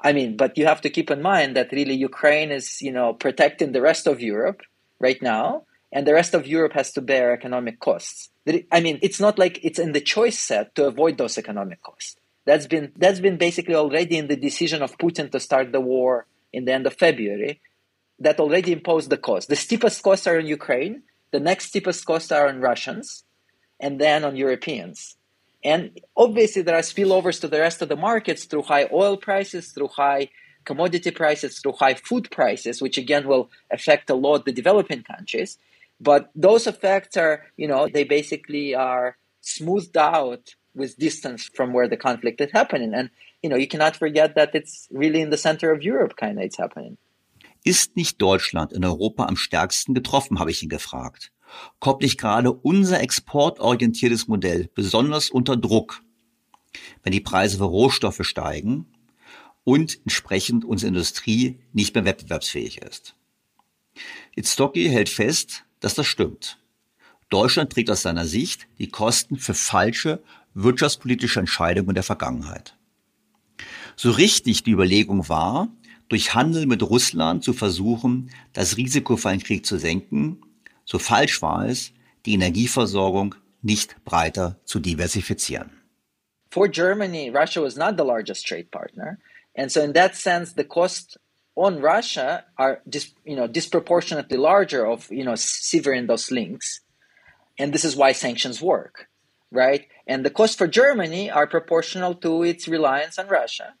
[0.00, 3.12] I mean, but you have to keep in mind that really Ukraine is, you know,
[3.12, 4.62] protecting the rest of Europe
[4.98, 8.30] right now, and the rest of Europe has to bear economic costs.
[8.72, 12.16] I mean, it's not like it's in the choice set to avoid those economic costs.
[12.44, 16.26] That's been that's been basically already in the decision of Putin to start the war
[16.52, 17.60] in the end of February.
[18.24, 19.44] That already imposed the cost.
[19.48, 20.94] The steepest costs are in Ukraine.
[21.34, 23.24] The next steepest costs are on Russians,
[23.84, 25.16] and then on Europeans.
[25.72, 25.82] And
[26.24, 29.88] obviously, there are spillovers to the rest of the markets through high oil prices, through
[29.88, 30.22] high
[30.64, 33.46] commodity prices, through high food prices, which again will
[33.76, 35.58] affect a lot the developing countries.
[36.00, 40.44] But those effects are, you know, they basically are smoothed out
[40.74, 42.92] with distance from where the conflict is happening.
[42.94, 43.10] And,
[43.42, 46.44] you know, you cannot forget that it's really in the center of Europe kind of
[46.44, 46.96] it's happening.
[47.64, 51.32] Ist nicht Deutschland in Europa am stärksten getroffen, habe ich ihn gefragt.
[51.78, 56.02] Kommt nicht gerade unser exportorientiertes Modell besonders unter Druck,
[57.02, 58.86] wenn die Preise für Rohstoffe steigen
[59.64, 63.14] und entsprechend unsere Industrie nicht mehr wettbewerbsfähig ist?
[64.34, 66.58] Itztoki hält fest, dass das stimmt.
[67.28, 70.22] Deutschland trägt aus seiner Sicht die Kosten für falsche
[70.54, 72.76] wirtschaftspolitische Entscheidungen der Vergangenheit.
[73.96, 75.68] So richtig die Überlegung war,
[76.12, 80.42] durch Handel mit Russland zu versuchen, das Risiko für einen Krieg zu senken,
[80.84, 81.92] so falsch war es,
[82.26, 85.70] die Energieversorgung nicht breiter zu diversifizieren.
[86.50, 89.18] For Germany, Russia was not the largest trade partner.
[89.56, 91.18] And so in that sense, the cost
[91.54, 96.80] on Russia are dis, you know disproportionately larger of you know severing those links,
[97.58, 99.08] and this is why sanctions work,
[99.50, 99.86] right?
[100.06, 103.74] And the cost for Germany are proportional to its reliance on Russia.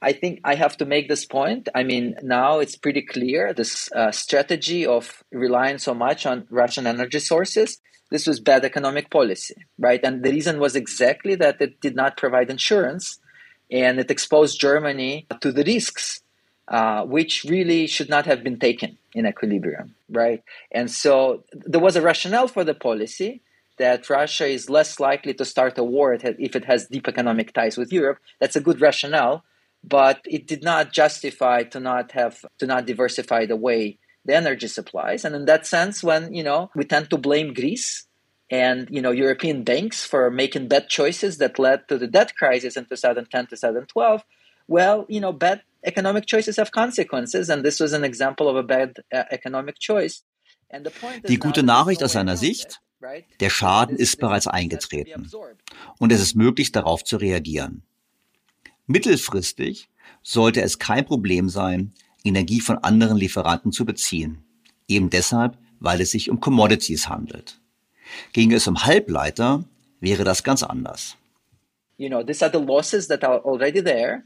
[0.00, 1.68] I think I have to make this point.
[1.74, 6.86] I mean, now it's pretty clear this uh, strategy of relying so much on Russian
[6.86, 7.80] energy sources.
[8.10, 10.00] This was bad economic policy, right?
[10.02, 13.18] And the reason was exactly that it did not provide insurance
[13.70, 16.22] and it exposed Germany to the risks
[16.68, 20.42] uh, which really should not have been taken in equilibrium, right?
[20.70, 23.40] And so there was a rationale for the policy
[23.78, 27.78] that Russia is less likely to start a war if it has deep economic ties
[27.78, 28.18] with Europe.
[28.38, 29.44] That's a good rationale,
[29.84, 34.68] but it did not justify to not have to not diversify the way the energy
[34.68, 35.24] supplies.
[35.24, 38.06] And in that sense, when you know we tend to blame Greece
[38.50, 42.76] and you know European banks for making bad choices that led to the debt crisis
[42.76, 44.24] in 2010 2012,
[44.68, 48.62] well, you know, bad economic choices have consequences, and this was an example of a
[48.62, 50.22] bad uh, economic choice.
[50.70, 52.80] And the point Die gute Nachricht aus seiner Sicht,
[53.40, 55.30] der Schaden ist bereits eingetreten
[55.98, 57.82] und es ist möglich, darauf zu reagieren.
[58.88, 59.88] Mittelfristig
[60.24, 61.92] sollte es kein Problem sein,
[62.24, 64.42] Energie von anderen Lieferanten zu beziehen,
[64.88, 67.60] eben deshalb, weil es sich um Commodities handelt.
[68.32, 69.64] Ginge es um Halbleiter,
[70.00, 71.16] wäre das ganz anders.
[71.96, 74.24] You know, these are the losses that are already there.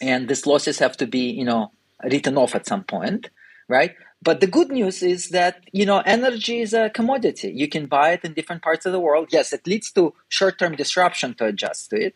[0.00, 1.70] and these losses have to be you know
[2.04, 3.30] written off at some point
[3.68, 7.86] right but the good news is that you know energy is a commodity you can
[7.86, 11.44] buy it in different parts of the world yes it leads to short-term disruption to
[11.46, 12.14] adjust to it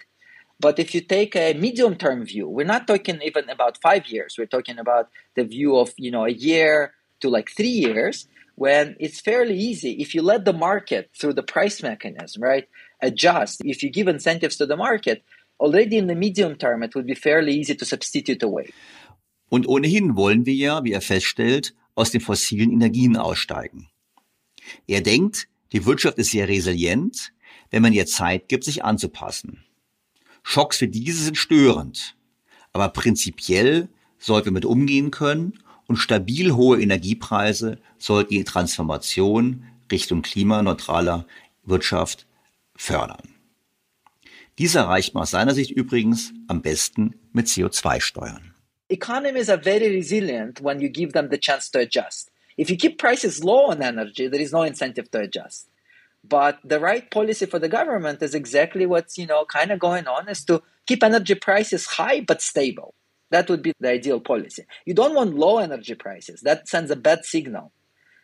[0.60, 4.36] but if you take a medium term view we're not talking even about five years
[4.38, 8.94] we're talking about the view of you know a year to like three years when
[9.00, 12.68] it's fairly easy if you let the market through the price mechanism right
[13.02, 15.24] adjust if you give incentives to the market
[15.60, 18.72] already in the medium term, it would be fairly easy to substitute away.
[19.48, 23.88] Und ohnehin wollen wir ja, wie er feststellt, aus den fossilen Energien aussteigen.
[24.86, 27.32] Er denkt, die Wirtschaft ist sehr resilient,
[27.70, 29.64] wenn man ihr Zeit gibt, sich anzupassen.
[30.42, 32.16] Schocks für diese sind störend,
[32.72, 33.88] aber prinzipiell
[34.18, 41.26] sollten wir mit umgehen können und stabil hohe Energiepreise sollten die Transformation Richtung klimaneutraler
[41.64, 42.26] Wirtschaft
[42.76, 43.34] fördern.
[44.58, 48.54] Diese erreicht man aus seiner Sicht übrigens am besten mit CO2-Steuern.
[48.88, 52.30] Economies are very resilient when you give them the chance to adjust.
[52.58, 55.69] If you keep prices low on energy, there is no incentive to adjust.
[56.22, 60.06] But the right policy for the government is exactly what's, you know, kind of going
[60.06, 62.94] on is to keep energy prices high but stable.
[63.30, 64.64] That would be the ideal policy.
[64.84, 66.40] You don't want low energy prices.
[66.42, 67.72] That sends a bad signal.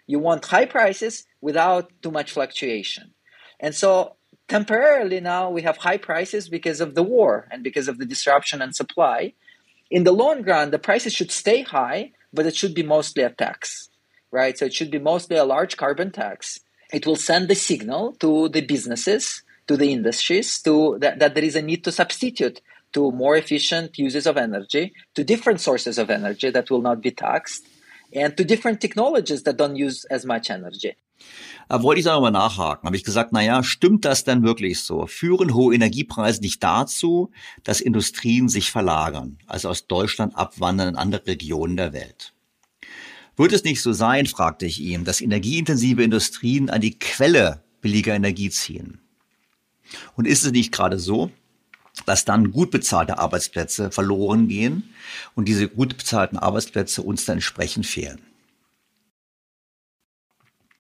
[0.06, 3.14] You want high prices without too much fluctuation.
[3.60, 4.16] And so
[4.48, 8.60] temporarily now we have high prices because of the war and because of the disruption
[8.60, 9.32] and supply.
[9.90, 13.30] In the long run, the prices should stay high, but it should be mostly a
[13.30, 13.88] tax,
[14.30, 14.58] right?
[14.58, 16.60] So it should be mostly a large carbon tax.
[16.96, 21.44] It will send the signal to the businesses, to the industries, to that, that there
[21.44, 22.62] is a need to substitute
[22.94, 27.10] to more efficient uses of energy, to different sources of energy that will not be
[27.10, 27.66] taxed,
[28.14, 30.96] and to different technologies that don't use as much energy.
[31.68, 32.86] Da wollte ich nochmal nachhaken.
[32.86, 35.06] Habe ich gesagt, naja, stimmt das denn wirklich so?
[35.06, 37.30] Führen hohe Energiepreise nicht dazu,
[37.62, 42.32] dass Industrien sich verlagern, also aus Deutschland abwandern in andere Regionen der Welt?
[43.36, 48.14] Wird es nicht so sein, fragte ich ihn, dass energieintensive Industrien an die Quelle billiger
[48.14, 49.00] Energie ziehen?
[50.16, 51.30] Und ist es nicht gerade so,
[52.06, 54.94] dass dann gut bezahlte Arbeitsplätze verloren gehen
[55.34, 58.20] und diese gut bezahlten Arbeitsplätze uns dann entsprechend fehlen?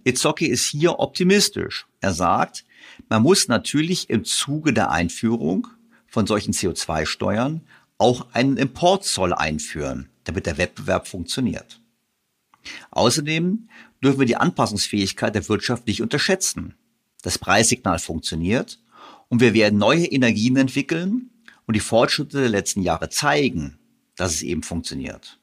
[0.04, 1.86] Izocki ist hier optimistisch.
[2.00, 2.64] Er sagt,
[3.08, 5.66] man muss natürlich im Zuge der Einführung
[6.06, 7.62] von solchen CO2-Steuern
[7.98, 11.80] auch einen Importzoll einführen, damit der Wettbewerb funktioniert.
[12.90, 13.68] Außerdem
[14.02, 16.74] dürfen wir die Anpassungsfähigkeit der Wirtschaft nicht unterschätzen.
[17.22, 18.78] Das Preissignal funktioniert
[19.28, 21.30] und wir werden neue Energien entwickeln
[21.66, 23.78] und die Fortschritte der letzten Jahre zeigen,
[24.16, 25.38] dass es eben funktioniert.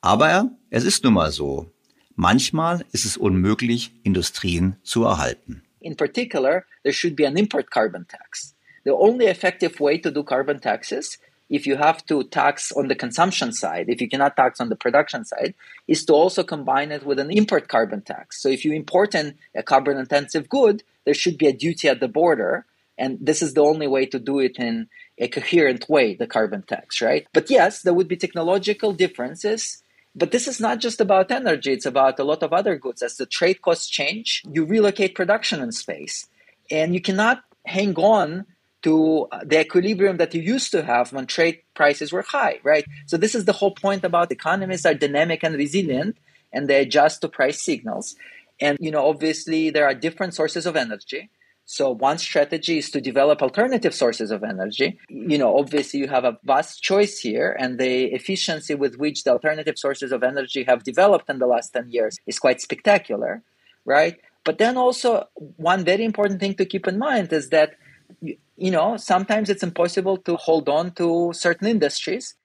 [0.00, 1.72] Aber es ist nun mal so,
[2.18, 5.62] Manchmal ist es unmöglich, Industrien zu erhalten.
[5.80, 8.54] In particular, there should be an import carbon tax.
[8.84, 11.18] The only effective way to do carbon taxes
[11.48, 14.76] if you have to tax on the consumption side, if you cannot tax on the
[14.76, 15.54] production side,
[15.86, 18.42] is to also combine it with an import carbon tax.
[18.42, 22.00] So if you import in a carbon intensive good, there should be a duty at
[22.00, 22.66] the border.
[22.98, 26.62] And this is the only way to do it in a coherent way, the carbon
[26.62, 27.26] tax, right?
[27.32, 29.82] But yes, there would be technological differences
[30.16, 33.02] but this is not just about energy, it's about a lot of other goods.
[33.02, 36.26] As the trade costs change, you relocate production in space.
[36.70, 38.46] And you cannot hang on
[38.86, 42.84] to the equilibrium that you used to have when trade prices were high, right?
[43.06, 46.18] So this is the whole point about economies are dynamic and resilient
[46.52, 48.14] and they adjust to price signals.
[48.60, 51.30] And you know, obviously there are different sources of energy.
[51.64, 55.00] So one strategy is to develop alternative sources of energy.
[55.08, 59.32] You know, obviously you have a vast choice here and the efficiency with which the
[59.32, 63.42] alternative sources of energy have developed in the last 10 years is quite spectacular,
[63.84, 64.16] right?
[64.44, 65.26] But then also
[65.56, 67.74] one very important thing to keep in mind is that
[68.20, 72.36] you know, sometimes it's impossible to hold on to certain industries.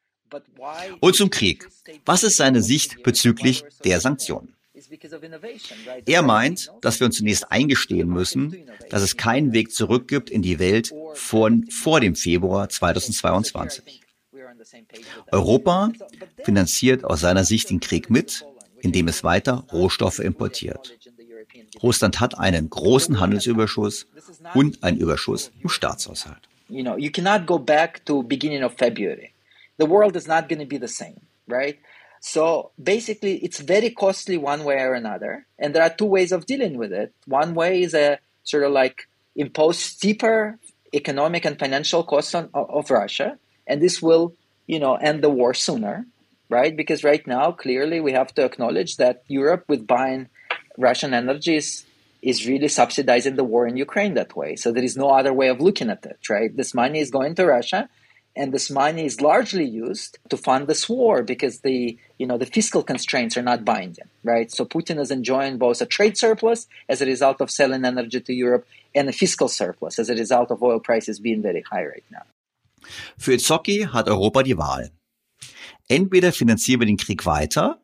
[1.02, 1.68] Und zum Krieg.
[2.06, 4.56] Was ist seine Sicht bezüglich der Sanktionen?
[6.06, 8.56] Er meint, dass wir uns zunächst eingestehen müssen,
[8.90, 14.02] dass es keinen Weg zurück gibt in die Welt von vor dem Februar 2022.
[15.32, 15.92] Europa
[16.44, 18.46] finanziert aus seiner Sicht den Krieg mit,
[18.80, 20.98] indem es weiter Rohstoffe importiert.
[21.82, 24.08] Russland hat einen großen Handelsüberschuss
[24.54, 26.48] und einen Überschuss im Staatshaushalt.
[26.70, 29.34] You know, you cannot go back to beginning of February.
[29.78, 31.80] The world is not going to be the same, right?
[32.22, 35.48] So basically, it's very costly one way or another.
[35.58, 37.14] And there are two ways of dealing with it.
[37.26, 40.60] One way is a sort of like impose steeper
[40.94, 43.38] economic and financial costs on, of Russia.
[43.66, 44.36] And this will,
[44.68, 46.06] you know, end the war sooner,
[46.48, 46.76] right?
[46.76, 50.30] Because right now, clearly, we have to acknowledge that Europe, with buying
[50.78, 51.86] Russian energy, is,
[52.22, 54.56] is really subsidizing the war in Ukraine that way.
[54.56, 56.56] So there is no other way of looking at it, right?
[56.56, 57.90] This money is going to Russia
[58.36, 62.46] and this money is largely used to fund this war because the you know the
[62.46, 67.02] fiscal constraints are not binding right so putin is enjoying both a trade surplus as
[67.02, 68.66] a result of selling energy to europe
[68.96, 72.24] and a fiscal surplus as a result of oil prices being very high right now
[73.18, 74.90] Für Zocki hat Europa die Wahl.
[75.88, 77.80] Entweder finanzieren wir den Krieg weiter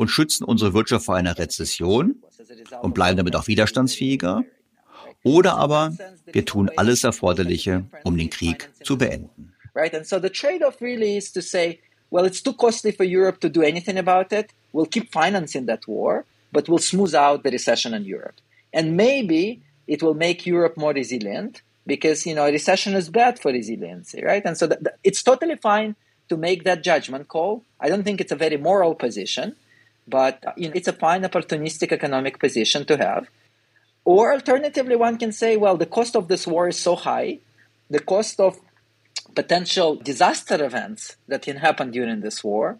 [0.00, 2.16] und schützen unsere Wirtschaft vor einer Rezession
[2.80, 4.44] und bleiben damit auch widerstandsfähiger,
[5.22, 5.92] oder aber
[6.32, 9.52] wir tun alles Erforderliche, um den Krieg zu beenden.
[9.74, 9.94] right?
[9.94, 11.78] And so the trade off really is to say,
[12.10, 14.46] well, it's too costly for Europe to do anything about it.
[14.72, 18.36] We'll keep financing that war, but we'll smooth out the recession in Europe.
[18.72, 23.52] And maybe it will make Europe more resilient because, you know, recession is bad for
[23.52, 24.44] resiliency, right?
[24.44, 25.94] And so th- th- it's totally fine
[26.30, 27.62] to make that judgment call.
[27.78, 29.56] I don't think it's a very moral position,
[30.06, 33.28] but you know, it's a fine opportunistic economic position to have.
[34.04, 37.38] Or alternatively, one can say, well, the cost of this war is so high
[37.90, 38.58] the cost of
[39.34, 42.78] potential disaster events that can happen during this war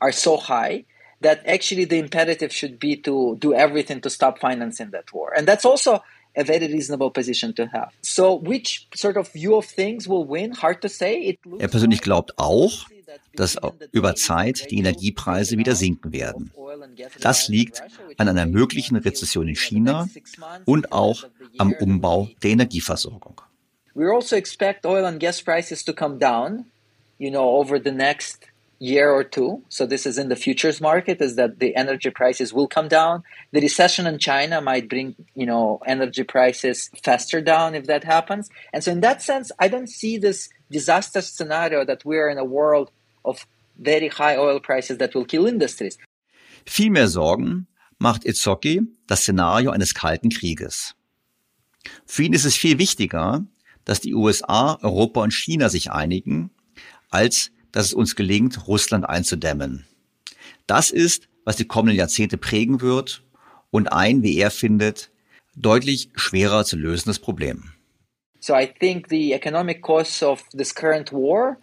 [0.00, 0.84] are so high
[1.20, 5.32] that actually the imperative should be to do everything to stop financing that war.
[5.36, 6.02] And that's also
[6.36, 7.92] a very reasonable position to have.
[8.02, 10.52] So which sort of view of things will win?
[10.52, 11.38] Hard to say.
[11.58, 12.86] er persönlich glaubt auch,
[13.34, 13.56] dass
[13.92, 16.50] über Zeit die Energiepreise wieder sinken werden.
[17.20, 17.82] Das liegt
[18.16, 20.08] an einer möglichen Rezession in China
[20.64, 21.24] und auch
[21.58, 23.40] am Umbau der Energieversorgung.
[23.94, 26.66] We also expect oil and gas prices to come down,
[27.18, 27.80] you know, over
[28.78, 29.62] year or two.
[29.68, 33.24] So this is in the futures market is that the energy prices will come down.
[33.52, 38.48] The recession in China might bring, you know, energy prices faster down if that happens.
[38.72, 42.44] And so in that sense, I don't see this disaster scenario that we're in a
[42.44, 42.90] world
[43.28, 43.46] of
[43.76, 45.98] very high oil prices that will kill industries.
[46.66, 47.66] Viel mehr Sorgen
[47.98, 50.94] macht Izocki das Szenario eines kalten Krieges.
[52.06, 53.44] Für ihn ist es viel wichtiger,
[53.84, 56.50] dass die USA, Europa und China sich einigen,
[57.10, 59.86] als dass es uns gelingt, Russland einzudämmen.
[60.66, 63.22] Das ist, was die kommenden Jahrzehnte prägen wird
[63.70, 65.10] und ein, wie er findet,
[65.56, 67.72] deutlich schwerer zu lösendes Problem.
[68.40, 71.56] So I think the economic costs of this current war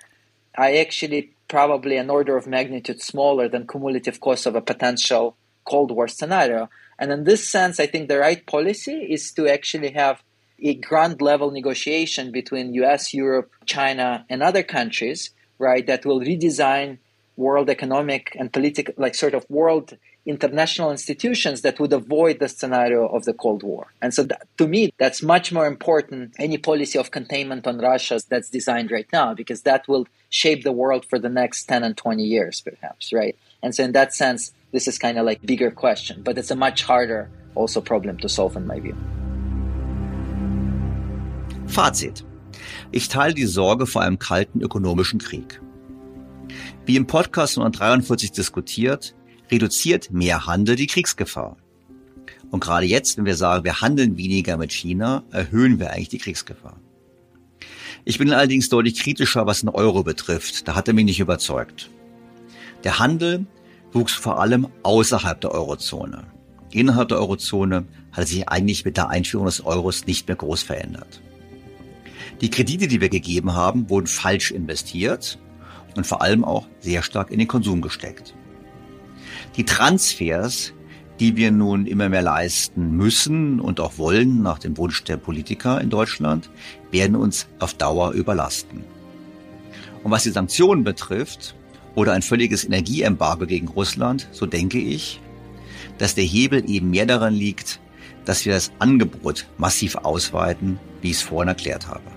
[0.53, 5.35] are actually probably an order of magnitude smaller than cumulative cost of a potential
[5.65, 6.69] Cold War scenario.
[6.99, 10.23] And in this sense, I think the right policy is to actually have
[10.59, 16.97] a ground level negotiation between US, Europe, China, and other countries right, that will redesign
[17.37, 23.07] world economic and political, like sort of world international institutions that would avoid the scenario
[23.07, 23.87] of the Cold War.
[24.01, 28.19] And so that, to me, that's much more important any policy of containment on Russia
[28.27, 31.95] that's designed right now, because that will shape the world for the next 10 and
[31.95, 33.35] 20 years, perhaps, right?
[33.61, 36.55] And so in that sense, this is kind of like bigger question, but it's a
[36.55, 38.95] much harder also problem to solve in my view.
[41.67, 42.23] Fazit.
[42.91, 45.59] Ich teile die Sorge vor einem kalten ökonomischen Krieg.
[46.85, 49.15] Wie im Podcast 143 diskutiert,
[49.51, 51.57] reduziert mehr Handel die Kriegsgefahr.
[52.51, 56.19] Und gerade jetzt, wenn wir sagen, wir handeln weniger mit China, erhöhen wir eigentlich die
[56.19, 56.79] Kriegsgefahr.
[58.05, 60.67] Ich bin allerdings deutlich kritischer, was den Euro betrifft.
[60.67, 61.89] Da hat er mich nicht überzeugt.
[62.83, 63.45] Der Handel
[63.91, 66.25] wuchs vor allem außerhalb der Eurozone.
[66.71, 71.21] Innerhalb der Eurozone hat sich eigentlich mit der Einführung des Euros nicht mehr groß verändert.
[72.41, 75.39] Die Kredite, die wir gegeben haben, wurden falsch investiert
[75.95, 78.35] und vor allem auch sehr stark in den Konsum gesteckt.
[79.57, 80.73] Die Transfers,
[81.19, 85.79] die wir nun immer mehr leisten müssen und auch wollen nach dem Wunsch der Politiker
[85.79, 86.49] in Deutschland,
[86.91, 88.83] werden uns auf Dauer überlasten.
[90.03, 91.55] Und was die Sanktionen betrifft
[91.95, 95.21] oder ein völliges Energieembargo gegen Russland, so denke ich,
[95.97, 97.79] dass der Hebel eben mehr daran liegt,
[98.25, 102.15] dass wir das Angebot massiv ausweiten, wie ich es vorhin erklärt habe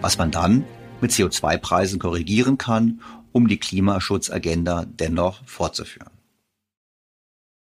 [0.00, 0.64] was man dann
[1.00, 3.00] mit CO2-Preisen korrigieren kann,
[3.32, 6.10] um die Klimaschutzagenda dennoch fortzuführen.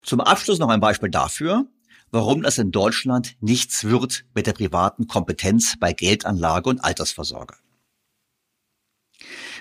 [0.04, 1.66] Zum Abschluss noch ein Beispiel dafür,
[2.10, 7.56] warum das in Deutschland nichts wird mit der privaten Kompetenz bei Geldanlage und Altersvorsorge.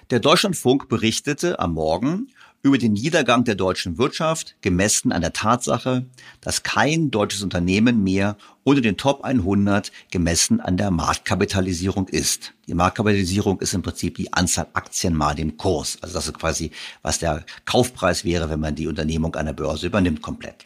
[0.09, 2.27] Der Deutschlandfunk berichtete am Morgen
[2.63, 6.05] über den Niedergang der deutschen Wirtschaft, gemessen an der Tatsache,
[6.39, 12.53] dass kein deutsches Unternehmen mehr unter den Top 100 gemessen an der Marktkapitalisierung ist.
[12.67, 15.97] Die Marktkapitalisierung ist im Prinzip die Anzahl Aktien mal dem Kurs.
[16.01, 16.71] Also das ist quasi,
[17.01, 20.65] was der Kaufpreis wäre, wenn man die Unternehmung an der Börse übernimmt komplett.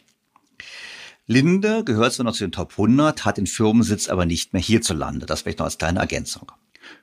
[1.26, 5.26] Linde gehört zwar noch zu den Top 100, hat den Firmensitz aber nicht mehr hierzulande.
[5.26, 6.52] Das vielleicht noch als kleine Ergänzung.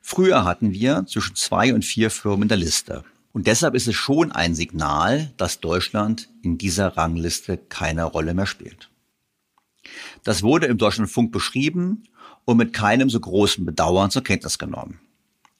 [0.00, 3.04] Früher hatten wir zwischen zwei und vier Firmen in der Liste.
[3.36, 8.46] Und deshalb ist es schon ein Signal, dass Deutschland in dieser Rangliste keine Rolle mehr
[8.46, 8.88] spielt.
[10.24, 12.04] Das wurde im Deutschlandfunk beschrieben
[12.46, 15.00] und mit keinem so großen Bedauern zur Kenntnis genommen.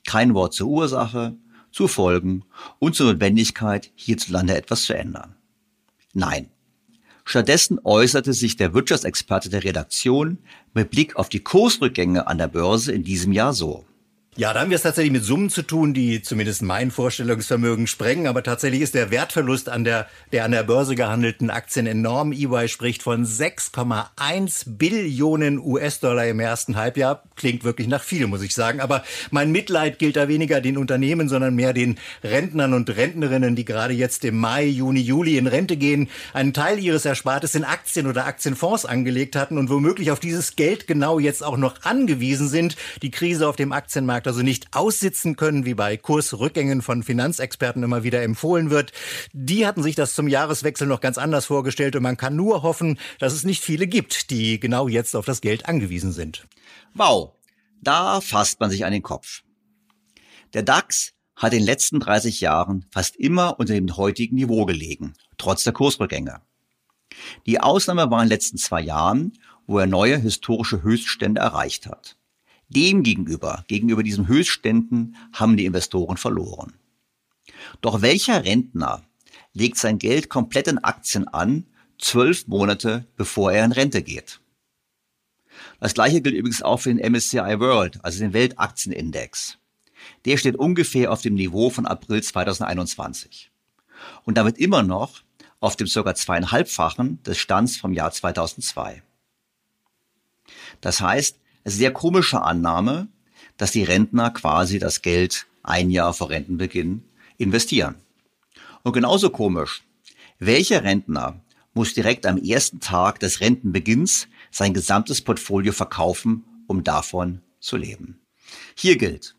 [0.07, 1.37] Kein Wort zur Ursache,
[1.71, 2.45] zu Folgen
[2.79, 5.35] und zur Notwendigkeit, hierzulande etwas zu ändern.
[6.15, 6.49] Nein.
[7.27, 10.39] Stattdessen äußerte sich der Wirtschaftsexperte der Redaktion
[10.73, 13.85] mit Blick auf die Kursrückgänge an der Börse in diesem Jahr so.
[14.39, 18.27] Ja, da haben wir es tatsächlich mit Summen zu tun, die zumindest mein Vorstellungsvermögen sprengen.
[18.27, 22.33] Aber tatsächlich ist der Wertverlust an der, der an der Börse gehandelten Aktien enorm.
[22.33, 27.23] EY spricht von 6,1 Billionen US-Dollar im ersten Halbjahr.
[27.35, 28.83] Klingt wirklich nach viel, muss ich sagen.
[28.83, 33.65] Aber mein Mitleid gilt da weniger den Unternehmen, sondern mehr den Rentnern und Rentnerinnen, die
[33.65, 38.07] gerade jetzt im Mai, Juni, Juli in Rente gehen, einen Teil ihres Erspartes in Aktien
[38.07, 42.77] oder Aktienfonds angelegt hatten und womöglich auf dieses Geld genau jetzt auch noch angewiesen sind.
[43.01, 47.83] Die Krise auf dem Aktienmarkt Markt also nicht aussitzen können, wie bei Kursrückgängen von Finanzexperten
[47.85, 48.93] immer wieder empfohlen wird.
[49.33, 52.99] Die hatten sich das zum Jahreswechsel noch ganz anders vorgestellt und man kann nur hoffen,
[53.21, 56.47] dass es nicht viele gibt, die genau jetzt auf das Geld angewiesen sind.
[56.95, 57.35] Wow.
[57.83, 59.43] Da fasst man sich an den Kopf.
[60.55, 65.15] Der DAX hat in den letzten 30 Jahren fast immer unter dem heutigen Niveau gelegen,
[65.39, 66.41] trotz der Kursrückgänge.
[67.47, 69.35] Die Ausnahme war in den letzten zwei Jahren,
[69.69, 72.17] wo er neue historische Höchststände erreicht hat.
[72.69, 76.75] Demgegenüber, gegenüber diesen Höchstständen, haben die Investoren verloren.
[77.81, 79.05] Doch welcher Rentner
[79.53, 81.67] legt sein Geld komplett in Aktien an,
[81.99, 84.41] zwölf Monate bevor er in Rente geht?
[85.81, 89.59] Das gleiche gilt übrigens auch für den MSCI World, also den Weltaktienindex.
[90.25, 93.51] Der steht ungefähr auf dem Niveau von April 2021.
[94.25, 95.23] Und damit immer noch
[95.61, 99.03] auf dem circa zweieinhalbfachen des Stands vom Jahr 2002.
[100.81, 101.41] Das heißt,
[101.71, 103.09] sehr komische Annahme,
[103.57, 107.03] dass die Rentner quasi das Geld ein Jahr vor Rentenbeginn
[107.39, 107.97] investieren.
[108.83, 109.83] Und genauso komisch,
[110.39, 111.41] welcher Rentner
[111.75, 118.21] muss direkt am ersten Tag des Rentenbeginns sein gesamtes Portfolio verkaufen, um davon zu leben?
[118.77, 119.35] Hier gilt,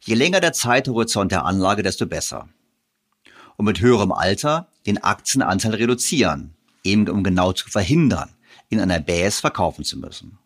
[0.00, 2.48] je länger der Zeithorizont der Anlage, desto besser.
[3.56, 6.54] Und mit höherem Alter den Aktienanteil reduzieren,
[6.84, 8.30] eben um genau zu verhindern,
[8.68, 10.38] in einer Bäs verkaufen zu müssen.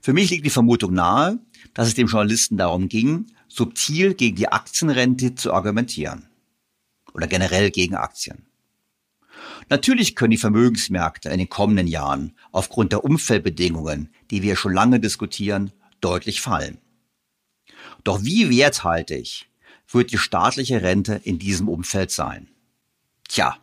[0.00, 1.38] Für mich liegt die Vermutung nahe,
[1.74, 6.28] dass es dem Journalisten darum ging, subtil gegen die Aktienrente zu argumentieren.
[7.12, 8.46] Oder generell gegen Aktien.
[9.68, 15.00] Natürlich können die Vermögensmärkte in den kommenden Jahren aufgrund der Umfeldbedingungen, die wir schon lange
[15.00, 16.78] diskutieren, deutlich fallen.
[18.04, 19.48] Doch wie werthaltig
[19.88, 22.48] wird die staatliche Rente in diesem Umfeld sein?
[23.28, 23.56] Tja,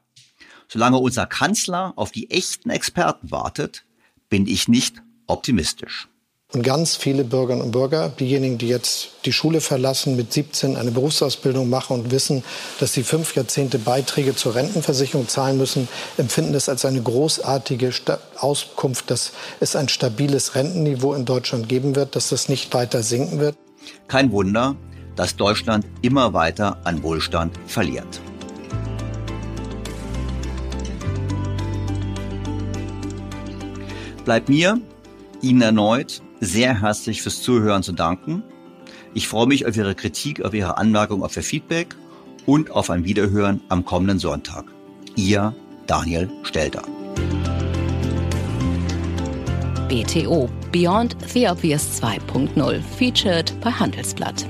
[0.68, 3.85] solange unser Kanzler auf die echten Experten wartet,
[4.30, 6.10] bin ich nicht optimistisch.
[6.53, 10.91] Und ganz viele Bürgerinnen und Bürger, diejenigen, die jetzt die Schule verlassen, mit 17 eine
[10.91, 12.43] Berufsausbildung machen und wissen,
[12.80, 17.91] dass sie fünf Jahrzehnte Beiträge zur Rentenversicherung zahlen müssen, empfinden es als eine großartige
[18.38, 19.31] Auskunft, dass
[19.61, 23.57] es ein stabiles Rentenniveau in Deutschland geben wird, dass das nicht weiter sinken wird.
[24.07, 24.75] Kein Wunder,
[25.15, 28.21] dass Deutschland immer weiter an Wohlstand verliert.
[34.23, 34.80] Bleibt mir,
[35.41, 38.44] Ihnen erneut sehr herzlich fürs Zuhören zu danken.
[39.14, 41.95] Ich freue mich auf Ihre Kritik, auf Ihre Anmerkung, auf Ihr Feedback
[42.45, 44.65] und auf ein Wiederhören am kommenden Sonntag.
[45.15, 45.56] Ihr
[45.88, 46.84] Daniel Stelter.
[49.88, 54.45] BTO Beyond the Obvious 2.0 featured bei Handelsblatt.